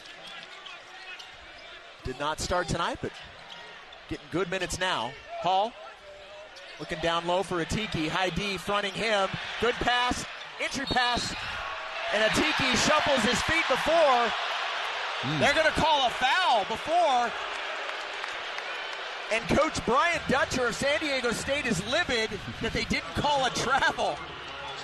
[2.03, 3.11] Did not start tonight, but
[4.09, 5.11] getting good minutes now.
[5.45, 5.71] Hall
[6.79, 8.09] looking down low for Atiki.
[8.09, 9.29] Heide fronting him.
[9.61, 10.25] Good pass,
[10.59, 11.35] entry pass,
[12.13, 14.31] and Atiki shuffles his feet before.
[15.21, 15.39] Hmm.
[15.39, 17.31] They're going to call a foul before.
[19.31, 22.31] And Coach Brian Dutcher of San Diego State is livid
[22.61, 24.15] that they didn't call a travel.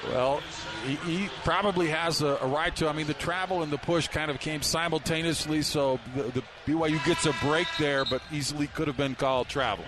[0.09, 0.41] Well,
[0.85, 2.87] he, he probably has a, a right to.
[2.87, 7.03] I mean, the travel and the push kind of came simultaneously, so the, the BYU
[7.05, 9.85] gets a break there, but easily could have been called travel.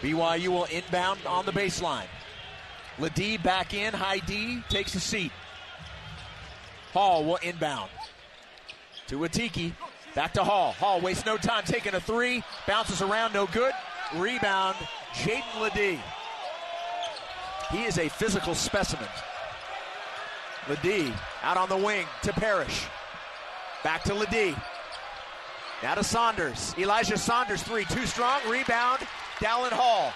[0.00, 2.06] BYU will inbound on the baseline.
[2.98, 3.92] Ledee back in.
[3.92, 5.32] Heide takes a seat.
[6.92, 7.90] Hall will inbound.
[9.08, 9.72] To Atiki.
[10.14, 10.72] Back to Hall.
[10.72, 12.42] Hall wastes no time taking a three.
[12.66, 13.72] Bounces around, no good.
[14.14, 14.76] Rebound,
[15.12, 16.00] Jaden Ledee.
[17.70, 19.08] He is a physical specimen.
[20.66, 22.86] Ledee out on the wing to Parrish.
[23.82, 24.56] Back to Ledee.
[25.82, 26.74] Now to Saunders.
[26.78, 27.84] Elijah Saunders, three.
[27.86, 28.40] Too strong.
[28.48, 29.00] Rebound.
[29.44, 30.10] Dallin Hall.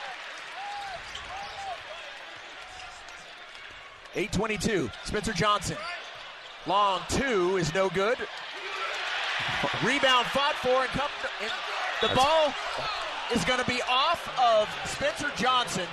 [4.14, 4.90] 822.
[5.04, 5.76] Spencer Johnson.
[6.66, 8.16] Long two is no good.
[9.84, 11.10] Rebound fought for and come.
[11.42, 11.50] And
[12.00, 12.54] the ball
[13.30, 15.86] is going to be off of Spencer Johnson.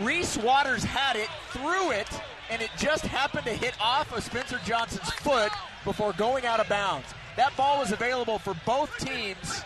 [0.00, 2.08] Reese Waters had it, threw it,
[2.50, 5.50] and it just happened to hit off of Spencer Johnson's foot
[5.82, 7.08] before going out of bounds.
[7.36, 9.64] That ball was available for both teams,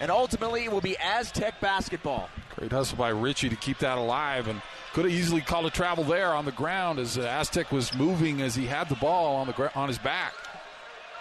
[0.00, 2.28] and ultimately it will be Aztec basketball.
[2.56, 4.60] Great hustle by Richie to keep that alive, and
[4.92, 8.40] could have easily called a travel there on the ground as uh, Aztec was moving
[8.40, 10.34] as he had the ball on the gra- on his back.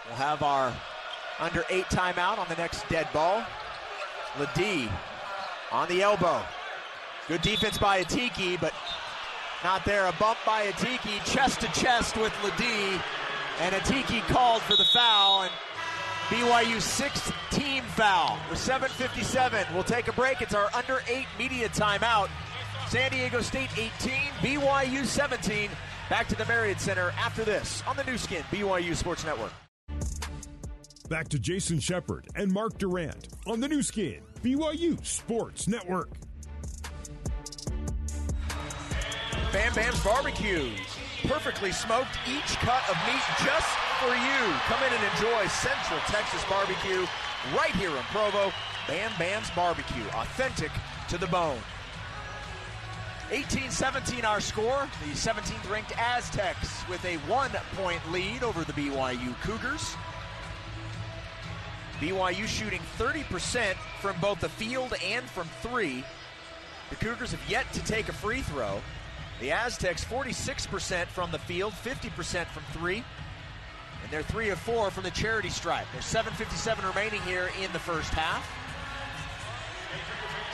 [0.08, 0.74] We'll have our
[1.40, 3.44] under eight timeout on the next dead ball.
[4.38, 4.90] Ledee
[5.72, 6.42] on the elbow.
[7.28, 8.74] Good defense by Atiki, but
[9.64, 10.08] not there.
[10.08, 13.02] A bump by Atiki, chest to chest with Ledee.
[13.60, 15.42] And Atiki called for the foul.
[15.42, 15.52] And
[16.28, 19.74] BYU sixth team foul with 7.57.
[19.74, 20.42] We'll take a break.
[20.42, 22.28] It's our under eight media timeout.
[22.90, 24.12] San Diego State 18,
[24.42, 25.70] BYU 17.
[26.10, 29.54] Back to the Marriott Center after this on the Nu Skin, BYU Sports Network.
[31.10, 36.10] Back to Jason Shepard and Mark Durant on the Nu Skin, BYU Sports Network.
[39.54, 40.72] Bam Bam's Barbecue.
[41.24, 43.68] Perfectly smoked, each cut of meat just
[44.00, 44.54] for you.
[44.68, 47.08] Come in and enjoy Central Texas barbecue
[47.56, 48.52] right here in Provo.
[48.88, 50.72] Bam Bam's Barbecue, authentic
[51.10, 51.58] to the bone.
[53.30, 54.88] 18-17 our score.
[55.04, 59.96] The 17th ranked Aztecs with a one-point lead over the BYU Cougars.
[62.00, 66.04] BYU shooting 30% from both the field and from three.
[66.92, 68.80] The Cougars have yet to take a free throw.
[69.40, 73.04] The Aztecs 46% from the field, 50% from three.
[74.08, 75.86] And they're three of four from the charity stripe.
[75.92, 78.50] There's 7.57 remaining here in the first half.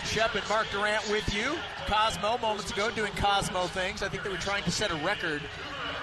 [0.07, 1.55] Shep and Mark Durrant with you.
[1.85, 4.01] Cosmo moments ago doing Cosmo things.
[4.01, 5.43] I think they were trying to set a record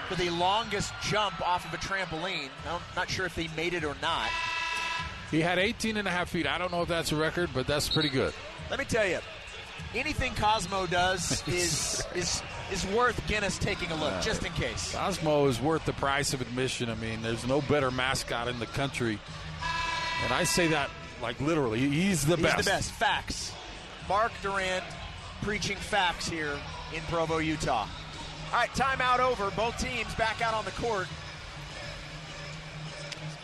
[0.07, 2.47] for the longest jump off of a trampoline.
[2.69, 4.29] I'm not sure if they made it or not.
[5.29, 6.47] He had 18 and a half feet.
[6.47, 8.33] I don't know if that's a record, but that's pretty good.
[8.69, 9.19] Let me tell you,
[9.93, 14.93] anything Cosmo does is is is worth Guinness taking a look, just in case.
[14.93, 16.89] Cosmo is worth the price of admission.
[16.89, 19.19] I mean, there's no better mascot in the country,
[20.23, 20.89] and I say that
[21.21, 21.79] like literally.
[21.79, 22.57] He's the He's best.
[22.57, 22.91] the best.
[22.91, 23.51] Facts.
[24.09, 24.83] Mark Durrant
[25.41, 26.57] preaching facts here
[26.93, 27.81] in Provo, Utah.
[27.81, 27.87] All
[28.53, 29.49] right, timeout over.
[29.51, 31.07] Both teams back out on the court.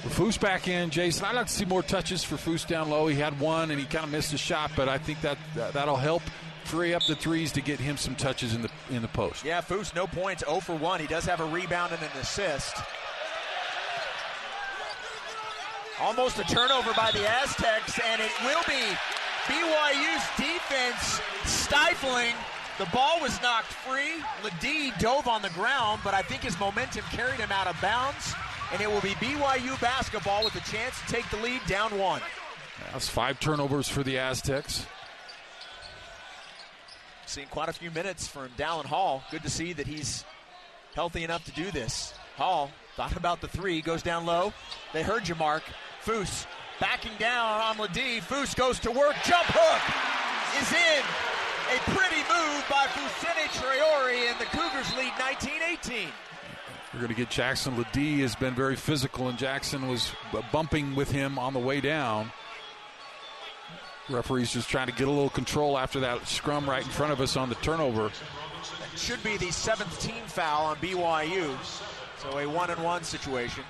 [0.10, 1.26] Foose back in, Jason.
[1.26, 3.08] I'd like to see more touches for Foose down low.
[3.08, 5.74] He had one and he kind of missed a shot, but I think that, that
[5.74, 6.22] that'll help
[6.68, 9.46] free up the threes to get him some touches in the in the post.
[9.46, 11.00] Yeah, Foose, no points, 0 for 1.
[11.00, 12.76] He does have a rebound and an assist.
[16.00, 18.84] Almost a turnover by the Aztecs, and it will be
[19.48, 22.36] BYU's defense stifling.
[22.78, 24.22] The ball was knocked free.
[24.44, 28.36] LeDee dove on the ground, but I think his momentum carried him out of bounds,
[28.72, 32.22] and it will be BYU basketball with a chance to take the lead down one.
[32.92, 34.86] That's five turnovers for the Aztecs.
[37.28, 39.22] Seeing quite a few minutes from Dallin Hall.
[39.32, 40.24] Good to see that he's
[40.96, 42.14] healthy enough to do this.
[42.38, 44.54] Hall thought about the three, goes down low.
[44.94, 45.64] They heard you, Mark.
[46.06, 46.48] Foose
[46.80, 48.22] backing down on LeDee.
[48.22, 49.16] Foose goes to work.
[49.26, 51.04] Jump hook is in.
[51.76, 56.08] A pretty move by Fousseyni Traore, and the Cougars lead 19-18.
[56.94, 60.14] We're going to get Jackson LeDee has been very physical, and Jackson was
[60.54, 62.32] bumping with him on the way down.
[64.10, 67.20] Referee's just trying to get a little control after that scrum right in front of
[67.20, 68.12] us on the turnover.
[68.96, 71.56] Should be the seventh team foul on BYU.
[72.22, 73.64] So a one and one situation.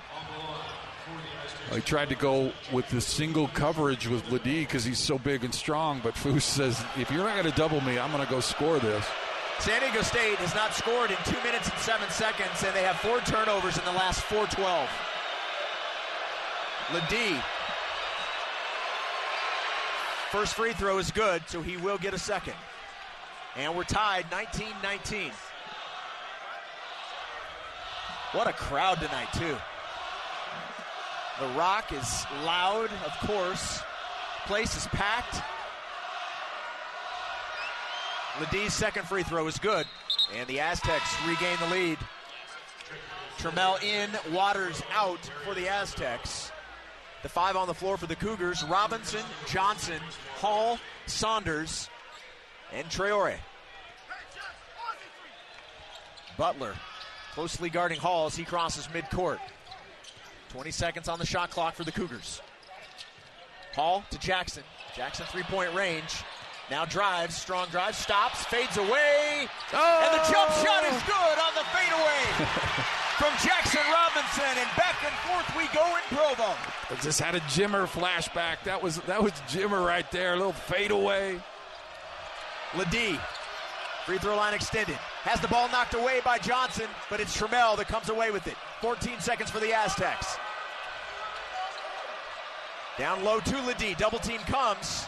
[1.72, 5.54] He tried to go with the single coverage with LeDee because he's so big and
[5.54, 8.40] strong, but Foose says, if you're not going to double me, I'm going to go
[8.40, 9.06] score this.
[9.58, 12.96] San Diego State has not scored in two minutes and seven seconds, and they have
[12.96, 14.88] four turnovers in the last 412.
[16.94, 17.42] LeDee.
[20.30, 22.54] First free throw is good, so he will get a second.
[23.56, 25.32] And we're tied 19 19.
[28.32, 29.56] What a crowd tonight, too.
[31.40, 33.80] The Rock is loud, of course.
[34.44, 35.40] Place is packed.
[38.38, 39.86] LeDee's second free throw is good,
[40.36, 41.98] and the Aztecs regain the lead.
[43.38, 46.47] Trammell in, Waters out for the Aztecs.
[47.22, 50.00] The five on the floor for the Cougars Robinson, Johnson,
[50.36, 51.88] Hall, Saunders,
[52.72, 53.36] and Traore.
[56.36, 56.74] Butler
[57.32, 59.38] closely guarding Hall as he crosses midcourt.
[60.50, 62.40] 20 seconds on the shot clock for the Cougars.
[63.74, 64.62] Hall to Jackson.
[64.96, 66.22] Jackson three point range.
[66.70, 70.02] Now drives, strong drive, stops, fades away, Oh!
[70.04, 71.08] and the jump shot is oh.
[71.08, 72.22] good on the fadeaway
[73.16, 74.52] from Jackson Robinson.
[74.58, 76.54] And back and forth we go in Provo.
[76.90, 78.62] I just had a Jimmer flashback.
[78.64, 80.34] That was that was Jimmer right there.
[80.34, 81.40] A little fadeaway.
[82.76, 83.18] LeDee,
[84.04, 84.96] free throw line extended.
[85.22, 88.56] Has the ball knocked away by Johnson, but it's Trammell that comes away with it.
[88.80, 90.36] 14 seconds for the Aztecs.
[92.98, 93.94] Down low to LeDee.
[93.94, 95.06] Double team comes.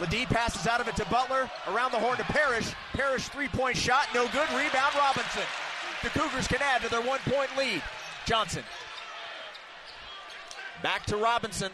[0.00, 1.50] LeDee passes out of it to Butler.
[1.68, 2.72] Around the horn to Parrish.
[2.92, 4.06] Parrish three point shot.
[4.14, 4.48] No good.
[4.50, 5.42] Rebound Robinson.
[6.02, 7.82] The Cougars can add to their one point lead.
[8.26, 8.64] Johnson.
[10.84, 11.72] Back to Robinson.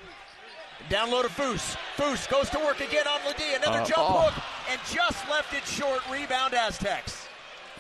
[0.89, 1.77] Down low to Foose.
[1.97, 3.55] Foose goes to work again on LeDee.
[3.57, 4.21] Another Uh, jump oh.
[4.21, 6.01] hook and just left it short.
[6.09, 7.27] Rebound Aztecs.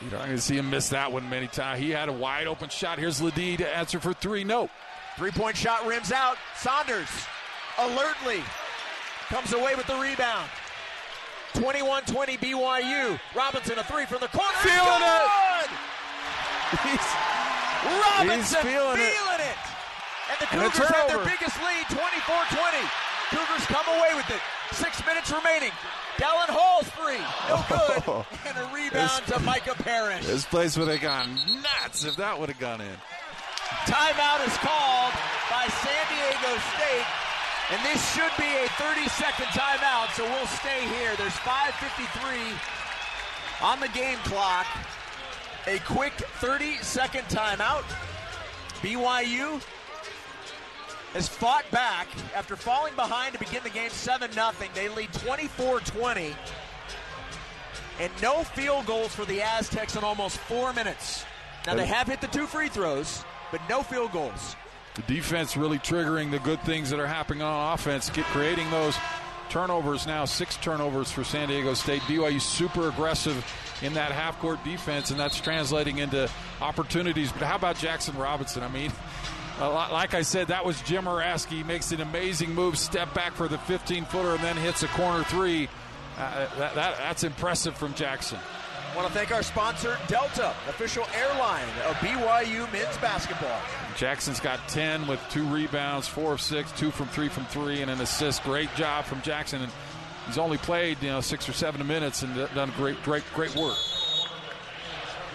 [0.00, 1.78] You're not going to see him miss that one many times.
[1.78, 2.98] He had a wide open shot.
[2.98, 4.42] Here's LeDee to answer for three.
[4.42, 4.68] No.
[5.16, 6.36] Three point shot rims out.
[6.56, 7.08] Saunders
[7.78, 8.42] alertly
[9.28, 10.50] comes away with the rebound.
[11.54, 13.20] 21 20 BYU.
[13.36, 14.58] Robinson a three from the corner.
[14.62, 15.70] Feeling it.
[16.82, 17.06] He's,
[18.18, 19.46] Robinson He's feeling feeling, it.
[19.46, 19.49] it.
[20.30, 22.78] And the And Cougars have their biggest lead 24 20.
[23.30, 24.40] Cougars come away with it.
[24.72, 25.70] Six minutes remaining.
[26.16, 27.18] Dallin Hall's free.
[27.48, 28.02] No good.
[28.06, 28.26] Oh.
[28.46, 30.26] and a rebound to Micah Parrish.
[30.26, 32.96] This place would have gone nuts if that would have gone in.
[33.86, 35.14] Timeout is called
[35.50, 37.06] by San Diego State.
[37.70, 41.14] And this should be a 30 second timeout, so we'll stay here.
[41.16, 42.58] There's 5.53
[43.62, 44.66] on the game clock.
[45.68, 46.12] A quick
[46.42, 47.84] 30 second timeout.
[48.82, 49.60] BYU
[51.12, 54.50] has fought back after falling behind to begin the game 7 0.
[54.74, 56.34] They lead 24 20.
[57.98, 61.24] And no field goals for the Aztecs in almost four minutes.
[61.66, 64.56] Now, they have hit the two free throws, but no field goals.
[64.94, 68.96] The defense really triggering the good things that are happening on offense, get creating those
[69.50, 70.24] turnovers now.
[70.24, 72.00] Six turnovers for San Diego State.
[72.02, 73.44] BYU super aggressive
[73.82, 76.30] in that half court defense, and that's translating into
[76.60, 77.30] opportunities.
[77.32, 78.62] But how about Jackson Robinson?
[78.62, 78.92] I mean,
[79.68, 81.58] like I said, that was Jim Araski.
[81.58, 84.88] He makes an amazing move, step back for the 15 footer, and then hits a
[84.88, 85.68] corner three.
[86.16, 88.38] Uh, that, that, that's impressive from Jackson.
[88.90, 93.60] I want to thank our sponsor, Delta, official airline of BYU men's basketball.
[93.96, 97.90] Jackson's got 10 with two rebounds, four of six, two from three from three, and
[97.90, 98.42] an assist.
[98.42, 99.62] Great job from Jackson.
[99.62, 99.72] And
[100.26, 103.76] he's only played, you know, six or seven minutes and done great, great, great work.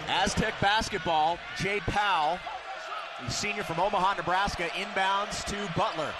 [0.08, 2.38] Aztec basketball, Jay Powell,
[3.24, 6.12] the senior from Omaha, Nebraska, inbounds to Butler.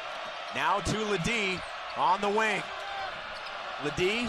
[0.55, 1.61] Now to LeDee
[1.97, 2.63] on the wing.
[3.85, 4.29] LeDee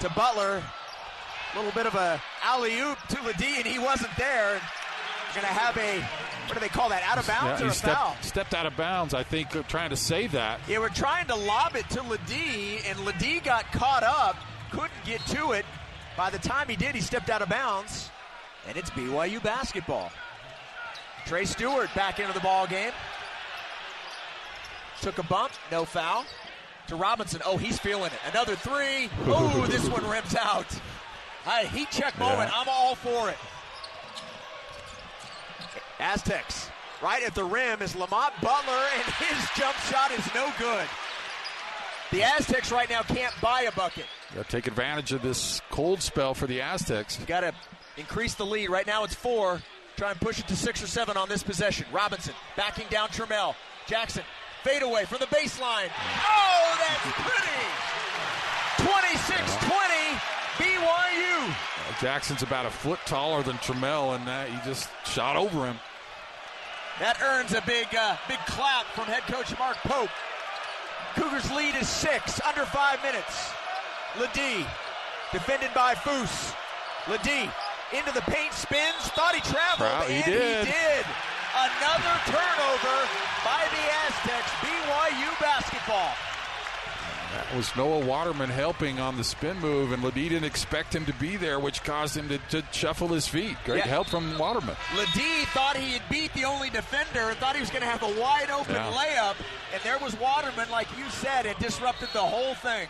[0.00, 0.62] to Butler.
[1.54, 4.60] A little bit of a alley oop to LeDee, and he wasn't there.
[5.34, 6.00] Going to have a
[6.48, 7.02] what do they call that?
[7.02, 8.16] Out of bounds yeah, or a stepped, foul?
[8.22, 10.60] Stepped out of bounds, I think, uh, trying to save that.
[10.66, 14.36] Yeah, we're trying to lob it to LeDee, and LeDee got caught up,
[14.70, 15.66] couldn't get to it.
[16.16, 18.10] By the time he did, he stepped out of bounds,
[18.66, 20.10] and it's BYU basketball.
[21.28, 22.90] Trey Stewart back into the ball game.
[25.02, 26.24] Took a bump, no foul.
[26.86, 27.42] To Robinson.
[27.44, 28.18] Oh, he's feeling it.
[28.30, 29.10] Another three.
[29.26, 30.66] Oh, this one rims out.
[31.46, 32.50] A heat check moment.
[32.50, 32.60] Yeah.
[32.60, 33.36] I'm all for it.
[36.00, 36.70] Aztecs
[37.02, 40.86] right at the rim is Lamont Butler, and his jump shot is no good.
[42.10, 44.06] The Aztecs right now can't buy a bucket.
[44.34, 47.18] Got to take advantage of this cold spell for the Aztecs.
[47.26, 47.52] Got to
[47.98, 48.70] increase the lead.
[48.70, 49.60] Right now it's four.
[49.98, 51.84] Try and push it to six or seven on this possession.
[51.92, 53.56] Robinson backing down Trammell.
[53.88, 54.22] Jackson
[54.62, 55.90] fade away from the baseline.
[56.24, 57.66] Oh, that's pretty.
[58.78, 60.20] 26-20,
[60.58, 61.54] BYU.
[62.00, 65.80] Jackson's about a foot taller than Trammell, and uh, he just shot over him.
[67.00, 70.10] That earns a big, uh, big clap from head coach Mark Pope.
[71.16, 73.50] Cougars lead is six, under five minutes.
[74.16, 74.64] LeDee,
[75.32, 76.54] defended by Foose.
[77.10, 77.50] LeDee
[77.92, 80.66] into the paint, spins, thought he traveled, he and did.
[80.66, 81.04] he did.
[81.56, 82.98] Another turnover
[83.44, 84.52] by the Aztecs.
[84.60, 86.12] BYU basketball.
[87.32, 91.12] That was Noah Waterman helping on the spin move, and LeDee didn't expect him to
[91.14, 93.56] be there, which caused him to, to shuffle his feet.
[93.64, 93.86] Great yeah.
[93.86, 94.76] help from Waterman.
[94.96, 98.02] LeDee thought he had beat the only defender and thought he was going to have
[98.02, 98.92] a wide open yeah.
[98.92, 99.36] layup,
[99.72, 102.88] and there was Waterman, like you said, and disrupted the whole thing.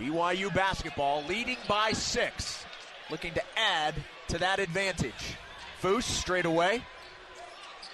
[0.00, 2.64] BYU basketball leading by six,
[3.10, 3.94] looking to add
[4.28, 5.36] to that advantage.
[5.82, 6.82] Foose straight away.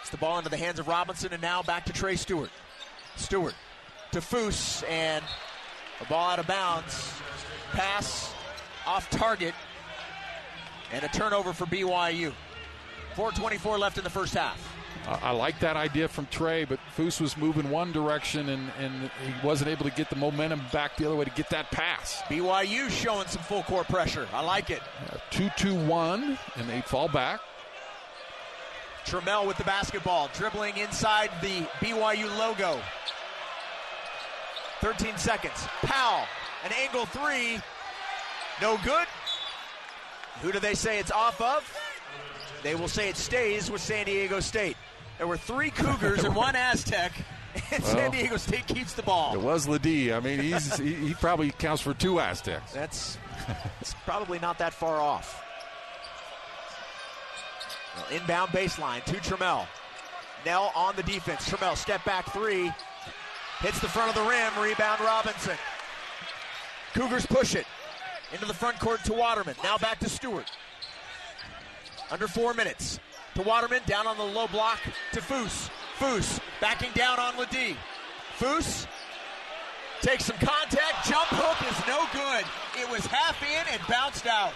[0.01, 2.51] It's the ball into the hands of Robinson, and now back to Trey Stewart.
[3.17, 3.55] Stewart
[4.13, 5.25] to Foose, and
[6.01, 7.13] a ball out of bounds.
[7.73, 8.33] Pass
[8.87, 9.55] off target,
[10.93, 12.33] and a turnover for BYU.
[13.17, 14.76] 4.24 left in the first half.
[15.09, 19.47] I like that idea from Trey, but Foose was moving one direction and, and he
[19.47, 22.23] wasn't able to get the momentum back the other way to get that pass.
[22.23, 24.27] BYU showing some full court pressure.
[24.33, 24.83] I like it.
[25.31, 27.41] 2 2 1, and they fall back.
[29.05, 32.81] Trammell with the basketball, dribbling inside the BYU logo.
[34.81, 35.67] 13 seconds.
[35.83, 36.27] Powell,
[36.65, 37.61] an angle three.
[38.61, 39.07] No good.
[40.43, 41.79] Who do they say it's off of?
[42.65, 44.77] They will say it stays with San Diego State.
[45.19, 47.13] There were three Cougars and one Aztec,
[47.73, 49.35] and well, San Diego State keeps the ball.
[49.35, 50.13] It was LeDee.
[50.13, 52.73] I mean, he's, he, he probably counts for two Aztecs.
[52.73, 53.19] That's
[53.81, 55.43] it's probably not that far off.
[57.97, 59.67] Well, inbound baseline to Trammell.
[60.45, 61.49] Knell on the defense.
[61.49, 62.71] Trammell step back three.
[63.61, 64.53] Hits the front of the rim.
[64.61, 65.57] Rebound Robinson.
[66.93, 67.67] Cougars push it
[68.33, 69.55] into the front court to Waterman.
[69.63, 70.51] Now back to Stewart.
[72.11, 73.01] Under four minutes
[73.37, 74.81] to Waterman, down on the low block
[75.13, 75.71] to Foose.
[75.99, 77.77] Foose backing down on LeDee.
[78.39, 78.87] Foose
[80.03, 81.07] takes some contact.
[81.07, 82.45] Jump hook is no good.
[82.81, 84.53] It was half in and bounced out.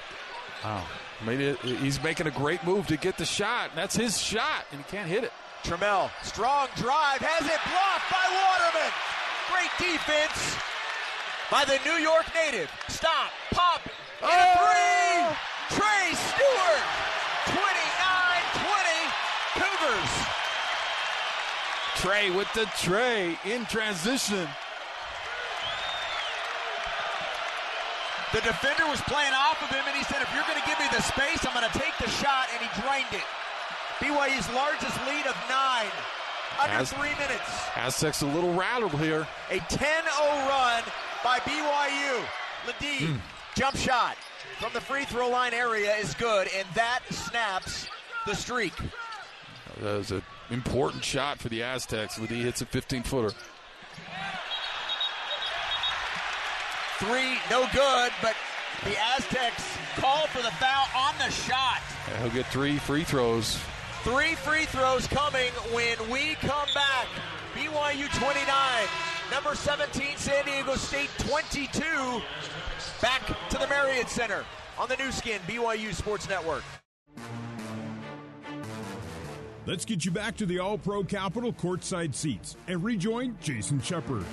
[0.65, 0.85] Wow.
[1.25, 3.71] Made it, he's making a great move to get the shot.
[3.75, 5.33] That's his shot, and he can't hit it.
[5.63, 8.93] Trammell, strong drive, has it blocked by Waterman.
[9.53, 10.57] Great defense
[11.53, 12.71] by the New York native.
[12.89, 13.83] Stop, pop,
[14.23, 15.21] and a three.
[15.29, 15.37] Oh!
[15.71, 16.83] Trey Stewart,
[17.53, 17.61] 29-20,
[19.61, 20.13] Cougars.
[22.01, 24.49] Trey with the tray in transition.
[28.33, 30.79] The defender was playing off of him, and he said, if you're going to give
[30.79, 33.27] me the space, I'm going to take the shot, and he drained it.
[34.01, 35.93] BYU's largest lead of nine,
[36.63, 37.51] under Az- three minutes.
[37.77, 39.27] Aztecs a little rattled here.
[39.51, 40.83] A 10-0 run
[41.23, 42.25] by BYU.
[42.67, 43.17] LeDee, hmm.
[43.57, 44.17] jump shot
[44.59, 47.89] from the free throw line area is good, and that snaps
[48.27, 48.75] the streak.
[49.81, 52.19] That was an important shot for the Aztecs.
[52.19, 53.35] LeDee hits a 15 footer.
[56.99, 58.37] Three, no good, but
[58.85, 61.81] the Aztecs call for the foul on the shot.
[62.21, 63.59] He'll get three free throws.
[64.03, 67.07] Three free throws coming when we come back.
[67.55, 68.89] BYU 29,
[69.31, 71.83] number 17 San Diego State 22.
[73.03, 74.45] Back to the Marriott Center
[74.79, 76.63] on the Nu Skin BYU Sports Network.
[79.67, 84.25] Let's get you back to the All Pro Capital courtside seats and rejoin Jason Shepard.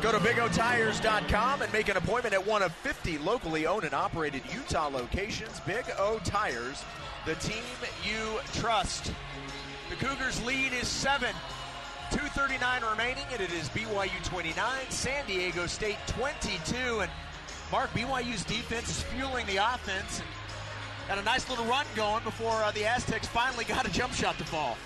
[0.00, 4.42] Go to BigOTires.com and make an appointment at one of 50 locally owned and operated
[4.54, 5.60] Utah locations.
[5.60, 6.82] Big O Tires,
[7.26, 7.62] the team
[8.04, 9.12] you trust.
[9.90, 11.34] The Cougars' lead is seven.
[12.10, 14.54] 239 remaining, and it is BYU 29,
[14.90, 17.00] San Diego State 22.
[17.00, 17.10] And
[17.72, 20.28] Mark, BYU's defense is fueling the offense and
[21.08, 24.38] got a nice little run going before uh, the Aztecs finally got a jump shot
[24.38, 24.76] to fall.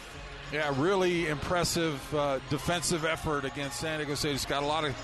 [0.53, 4.35] Yeah, really impressive uh, defensive effort against San Diego State.
[4.35, 4.97] It's got a lot of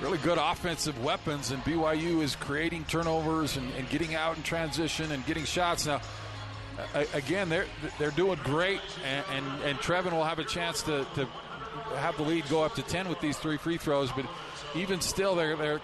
[0.00, 5.12] really good offensive weapons, and BYU is creating turnovers and, and getting out in transition
[5.12, 5.86] and getting shots.
[5.86, 6.00] Now,
[7.14, 7.66] again, they're
[7.98, 11.26] they're doing great, and, and, and Trevin will have a chance to, to
[11.96, 14.10] have the lead go up to ten with these three free throws.
[14.10, 14.26] But
[14.74, 15.80] even still, they're they're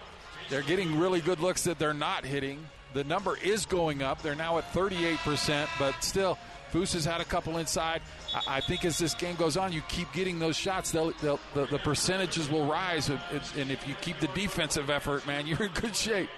[0.48, 2.66] they're getting really good looks that they're not hitting.
[2.94, 4.22] The number is going up.
[4.22, 6.38] They're now at 38 percent, but still,
[6.72, 8.02] Foose has had a couple inside.
[8.34, 11.40] I, I think as this game goes on, you keep getting those shots, they'll, they'll,
[11.54, 13.08] the, the percentages will rise.
[13.08, 16.28] And if you keep the defensive effort, man, you're in good shape.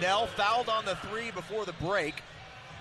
[0.00, 2.22] Knell fouled on the three before the break.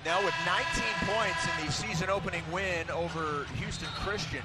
[0.06, 4.42] Knell with 19 points in the season opening win over Houston Christian.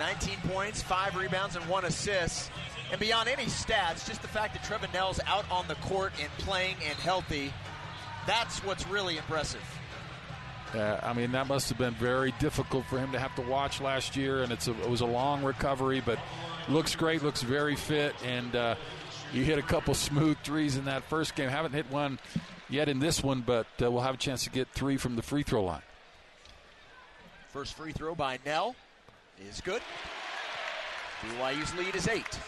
[0.00, 2.50] 19 points, five rebounds, and one assist.
[2.92, 6.30] And beyond any stats, just the fact that Trevin Knell's out on the court and
[6.38, 7.50] playing and healthy,
[8.26, 9.62] that's what's really impressive.
[10.74, 13.80] Uh, I mean, that must have been very difficult for him to have to watch
[13.80, 16.18] last year, and it's a, it was a long recovery, but
[16.68, 18.74] looks great, looks very fit, and uh,
[19.32, 21.48] you hit a couple smooth threes in that first game.
[21.48, 22.18] Haven't hit one
[22.68, 25.22] yet in this one, but uh, we'll have a chance to get three from the
[25.22, 25.82] free throw line.
[27.48, 28.76] First free throw by Knell
[29.48, 29.82] is good.
[31.22, 32.38] BYU's lead is eight.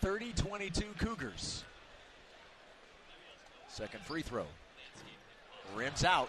[0.00, 1.64] 30 22 Cougars.
[3.68, 4.46] Second free throw.
[5.76, 6.28] Rims out.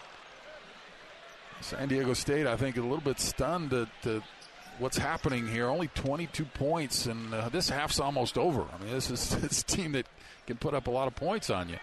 [1.60, 4.20] San Diego State, I think, a little bit stunned at uh,
[4.78, 5.68] what's happening here.
[5.68, 8.62] Only 22 points, and uh, this half's almost over.
[8.62, 10.06] I mean, this is this a team that
[10.46, 11.78] can put up a lot of points on you.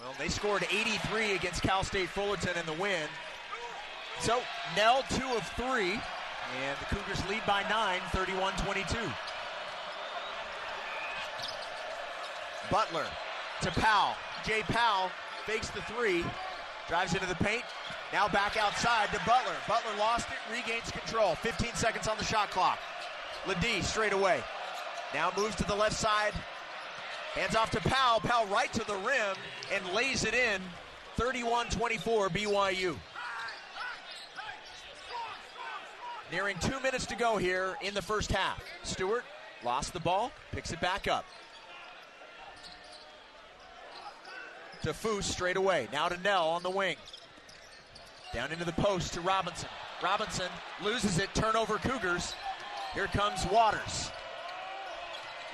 [0.00, 3.06] Well, they scored 83 against Cal State Fullerton in the win.
[4.20, 4.40] So,
[4.76, 8.98] Knell, two of three, and the Cougars lead by nine, 31 22.
[12.72, 13.04] Butler
[13.60, 14.14] to Powell.
[14.46, 15.10] Jay Powell
[15.44, 16.24] fakes the three,
[16.88, 17.64] drives into the paint.
[18.14, 19.52] Now back outside to Butler.
[19.68, 21.34] Butler lost it, regains control.
[21.34, 22.78] 15 seconds on the shot clock.
[23.46, 24.42] LeDee straight away.
[25.12, 26.32] Now moves to the left side.
[27.34, 28.20] Hands off to Powell.
[28.20, 29.36] Powell right to the rim
[29.70, 30.62] and lays it in.
[31.16, 32.96] 31 24 BYU.
[36.32, 38.62] Nearing two minutes to go here in the first half.
[38.82, 39.24] Stewart
[39.62, 41.26] lost the ball, picks it back up.
[44.82, 45.86] To Foose straight away.
[45.92, 46.96] Now to Knell on the wing.
[48.34, 49.68] Down into the post to Robinson.
[50.02, 50.48] Robinson
[50.82, 51.32] loses it.
[51.34, 52.34] Turnover Cougars.
[52.92, 54.10] Here comes Waters.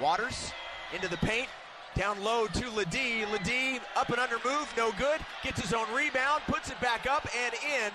[0.01, 0.53] Waters
[0.95, 1.49] into the paint.
[1.95, 3.27] Down low to LeDee.
[3.27, 4.73] LeDee up and under move.
[4.77, 5.21] No good.
[5.43, 6.43] Gets his own rebound.
[6.47, 7.93] Puts it back up and in.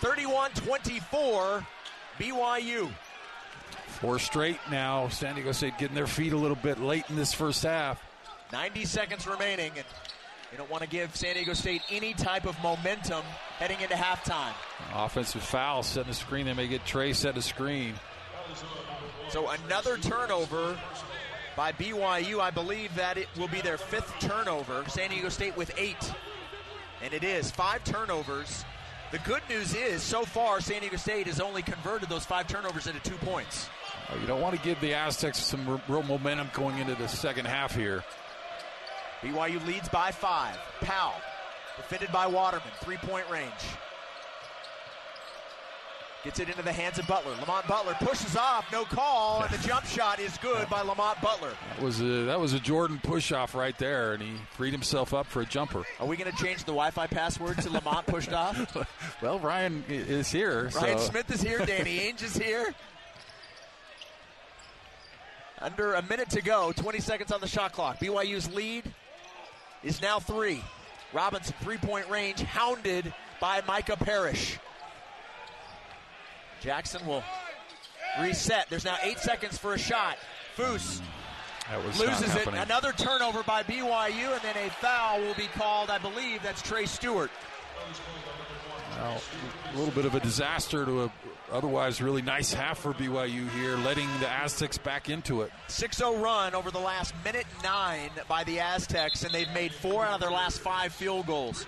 [0.00, 1.66] 31 24
[2.18, 2.92] BYU.
[3.86, 5.08] Four straight now.
[5.08, 8.00] San Diego State getting their feet a little bit late in this first half.
[8.52, 9.72] 90 seconds remaining.
[9.76, 9.84] And
[10.52, 13.22] You don't want to give San Diego State any type of momentum
[13.58, 14.52] heading into halftime.
[14.94, 16.46] Offensive foul, setting a screen.
[16.46, 17.94] They may get Trey set a screen.
[19.30, 20.78] So another turnover
[21.56, 22.40] by BYU.
[22.40, 24.84] I believe that it will be their fifth turnover.
[24.88, 26.12] San Diego State with eight.
[27.02, 28.64] And it is five turnovers.
[29.10, 32.86] The good news is, so far, San Diego State has only converted those five turnovers
[32.86, 33.68] into two points.
[34.20, 37.74] You don't want to give the Aztecs some real momentum going into the second half
[37.74, 38.04] here.
[39.22, 40.58] BYU leads by five.
[40.80, 41.14] Powell,
[41.76, 43.52] defended by Waterman, three point range.
[46.24, 47.32] Gets it into the hands of Butler.
[47.40, 51.52] Lamont Butler pushes off, no call, and the jump shot is good by Lamont Butler.
[51.74, 55.12] That was a, that was a Jordan push off right there, and he freed himself
[55.12, 55.82] up for a jumper.
[55.98, 58.76] Are we going to change the Wi-Fi password to Lamont pushed off?
[59.22, 60.70] well, Ryan is here.
[60.76, 61.10] Ryan so.
[61.10, 61.58] Smith is here.
[61.66, 62.72] Danny Ainge is here.
[65.60, 67.98] Under a minute to go, 20 seconds on the shot clock.
[67.98, 68.84] BYU's lead
[69.82, 70.62] is now three.
[71.12, 74.58] Robinson, three point range, hounded by Micah Parrish.
[76.60, 77.24] Jackson will
[78.20, 78.68] reset.
[78.70, 80.16] There's now eight seconds for a shot.
[80.56, 81.00] Foose
[81.98, 82.46] loses it.
[82.48, 85.90] Another turnover by BYU, and then a foul will be called.
[85.90, 87.30] I believe that's Trey Stewart.
[88.96, 89.20] Well,
[89.72, 91.12] a little bit of a disaster to a
[91.52, 95.52] otherwise really nice half for BYU here, letting the Aztecs back into it.
[95.68, 100.04] 6 0 run over the last minute nine by the Aztecs, and they've made four
[100.04, 101.66] out of their last five field goals.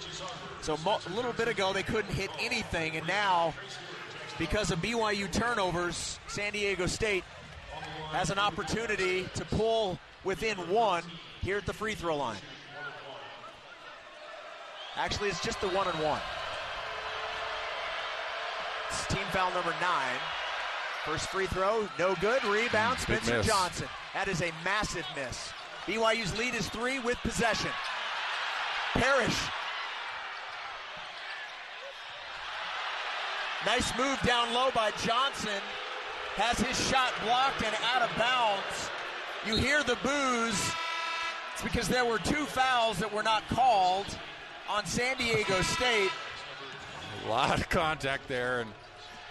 [0.62, 3.54] So a little bit ago, they couldn't hit anything, and now,
[4.38, 7.24] because of BYU turnovers, San Diego State
[8.12, 11.02] has an opportunity to pull within one
[11.42, 12.38] here at the free throw line.
[14.96, 16.20] Actually, it's just the one and one.
[19.08, 20.18] Team foul number nine.
[21.04, 22.42] First free throw, no good.
[22.44, 23.88] Rebound, Spencer Johnson.
[24.14, 25.52] That is a massive miss.
[25.86, 27.70] BYU's lead is three with possession.
[28.92, 29.36] Parrish.
[33.66, 35.60] Nice move down low by Johnson.
[36.36, 38.90] Has his shot blocked and out of bounds.
[39.46, 40.72] You hear the boos.
[41.52, 44.06] It's because there were two fouls that were not called
[44.68, 46.10] on San Diego State.
[47.24, 48.70] A lot of contact there, and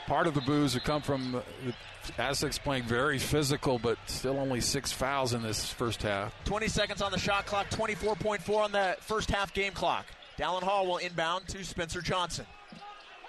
[0.07, 4.91] part of the boos have come from the playing very physical, but still only six
[4.91, 6.33] fouls in this first half.
[6.45, 10.05] 20 seconds on the shot clock, 24.4 on the first half game clock.
[10.37, 12.45] Dallin Hall will inbound to Spencer Johnson.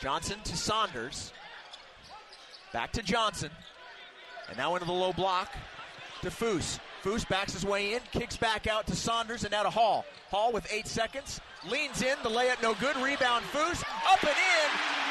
[0.01, 1.33] Johnson to Saunders.
[2.73, 3.51] Back to Johnson.
[4.49, 5.55] And now into the low block
[6.23, 6.79] to Foose.
[7.03, 10.07] Foose backs his way in, kicks back out to Saunders, and now to Hall.
[10.31, 15.04] Hall with eight seconds, leans in, the layup no good, rebound Foose, up and in,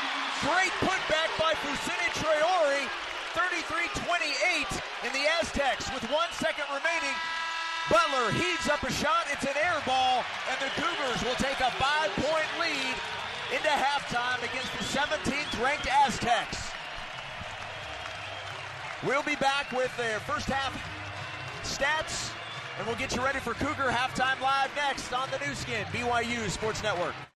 [0.43, 2.83] Great putback by Fousseyni Traore.
[3.31, 7.15] 33-28 in the Aztecs with one second remaining.
[7.89, 9.25] Butler heaves up a shot.
[9.31, 12.95] It's an air ball, and the Cougars will take a five-point lead
[13.55, 16.71] into halftime against the 17th ranked Aztecs.
[19.05, 20.73] We'll be back with their first half
[21.63, 22.31] stats,
[22.77, 26.49] and we'll get you ready for Cougar halftime live next on the Nu Skin BYU
[26.49, 27.15] Sports Network.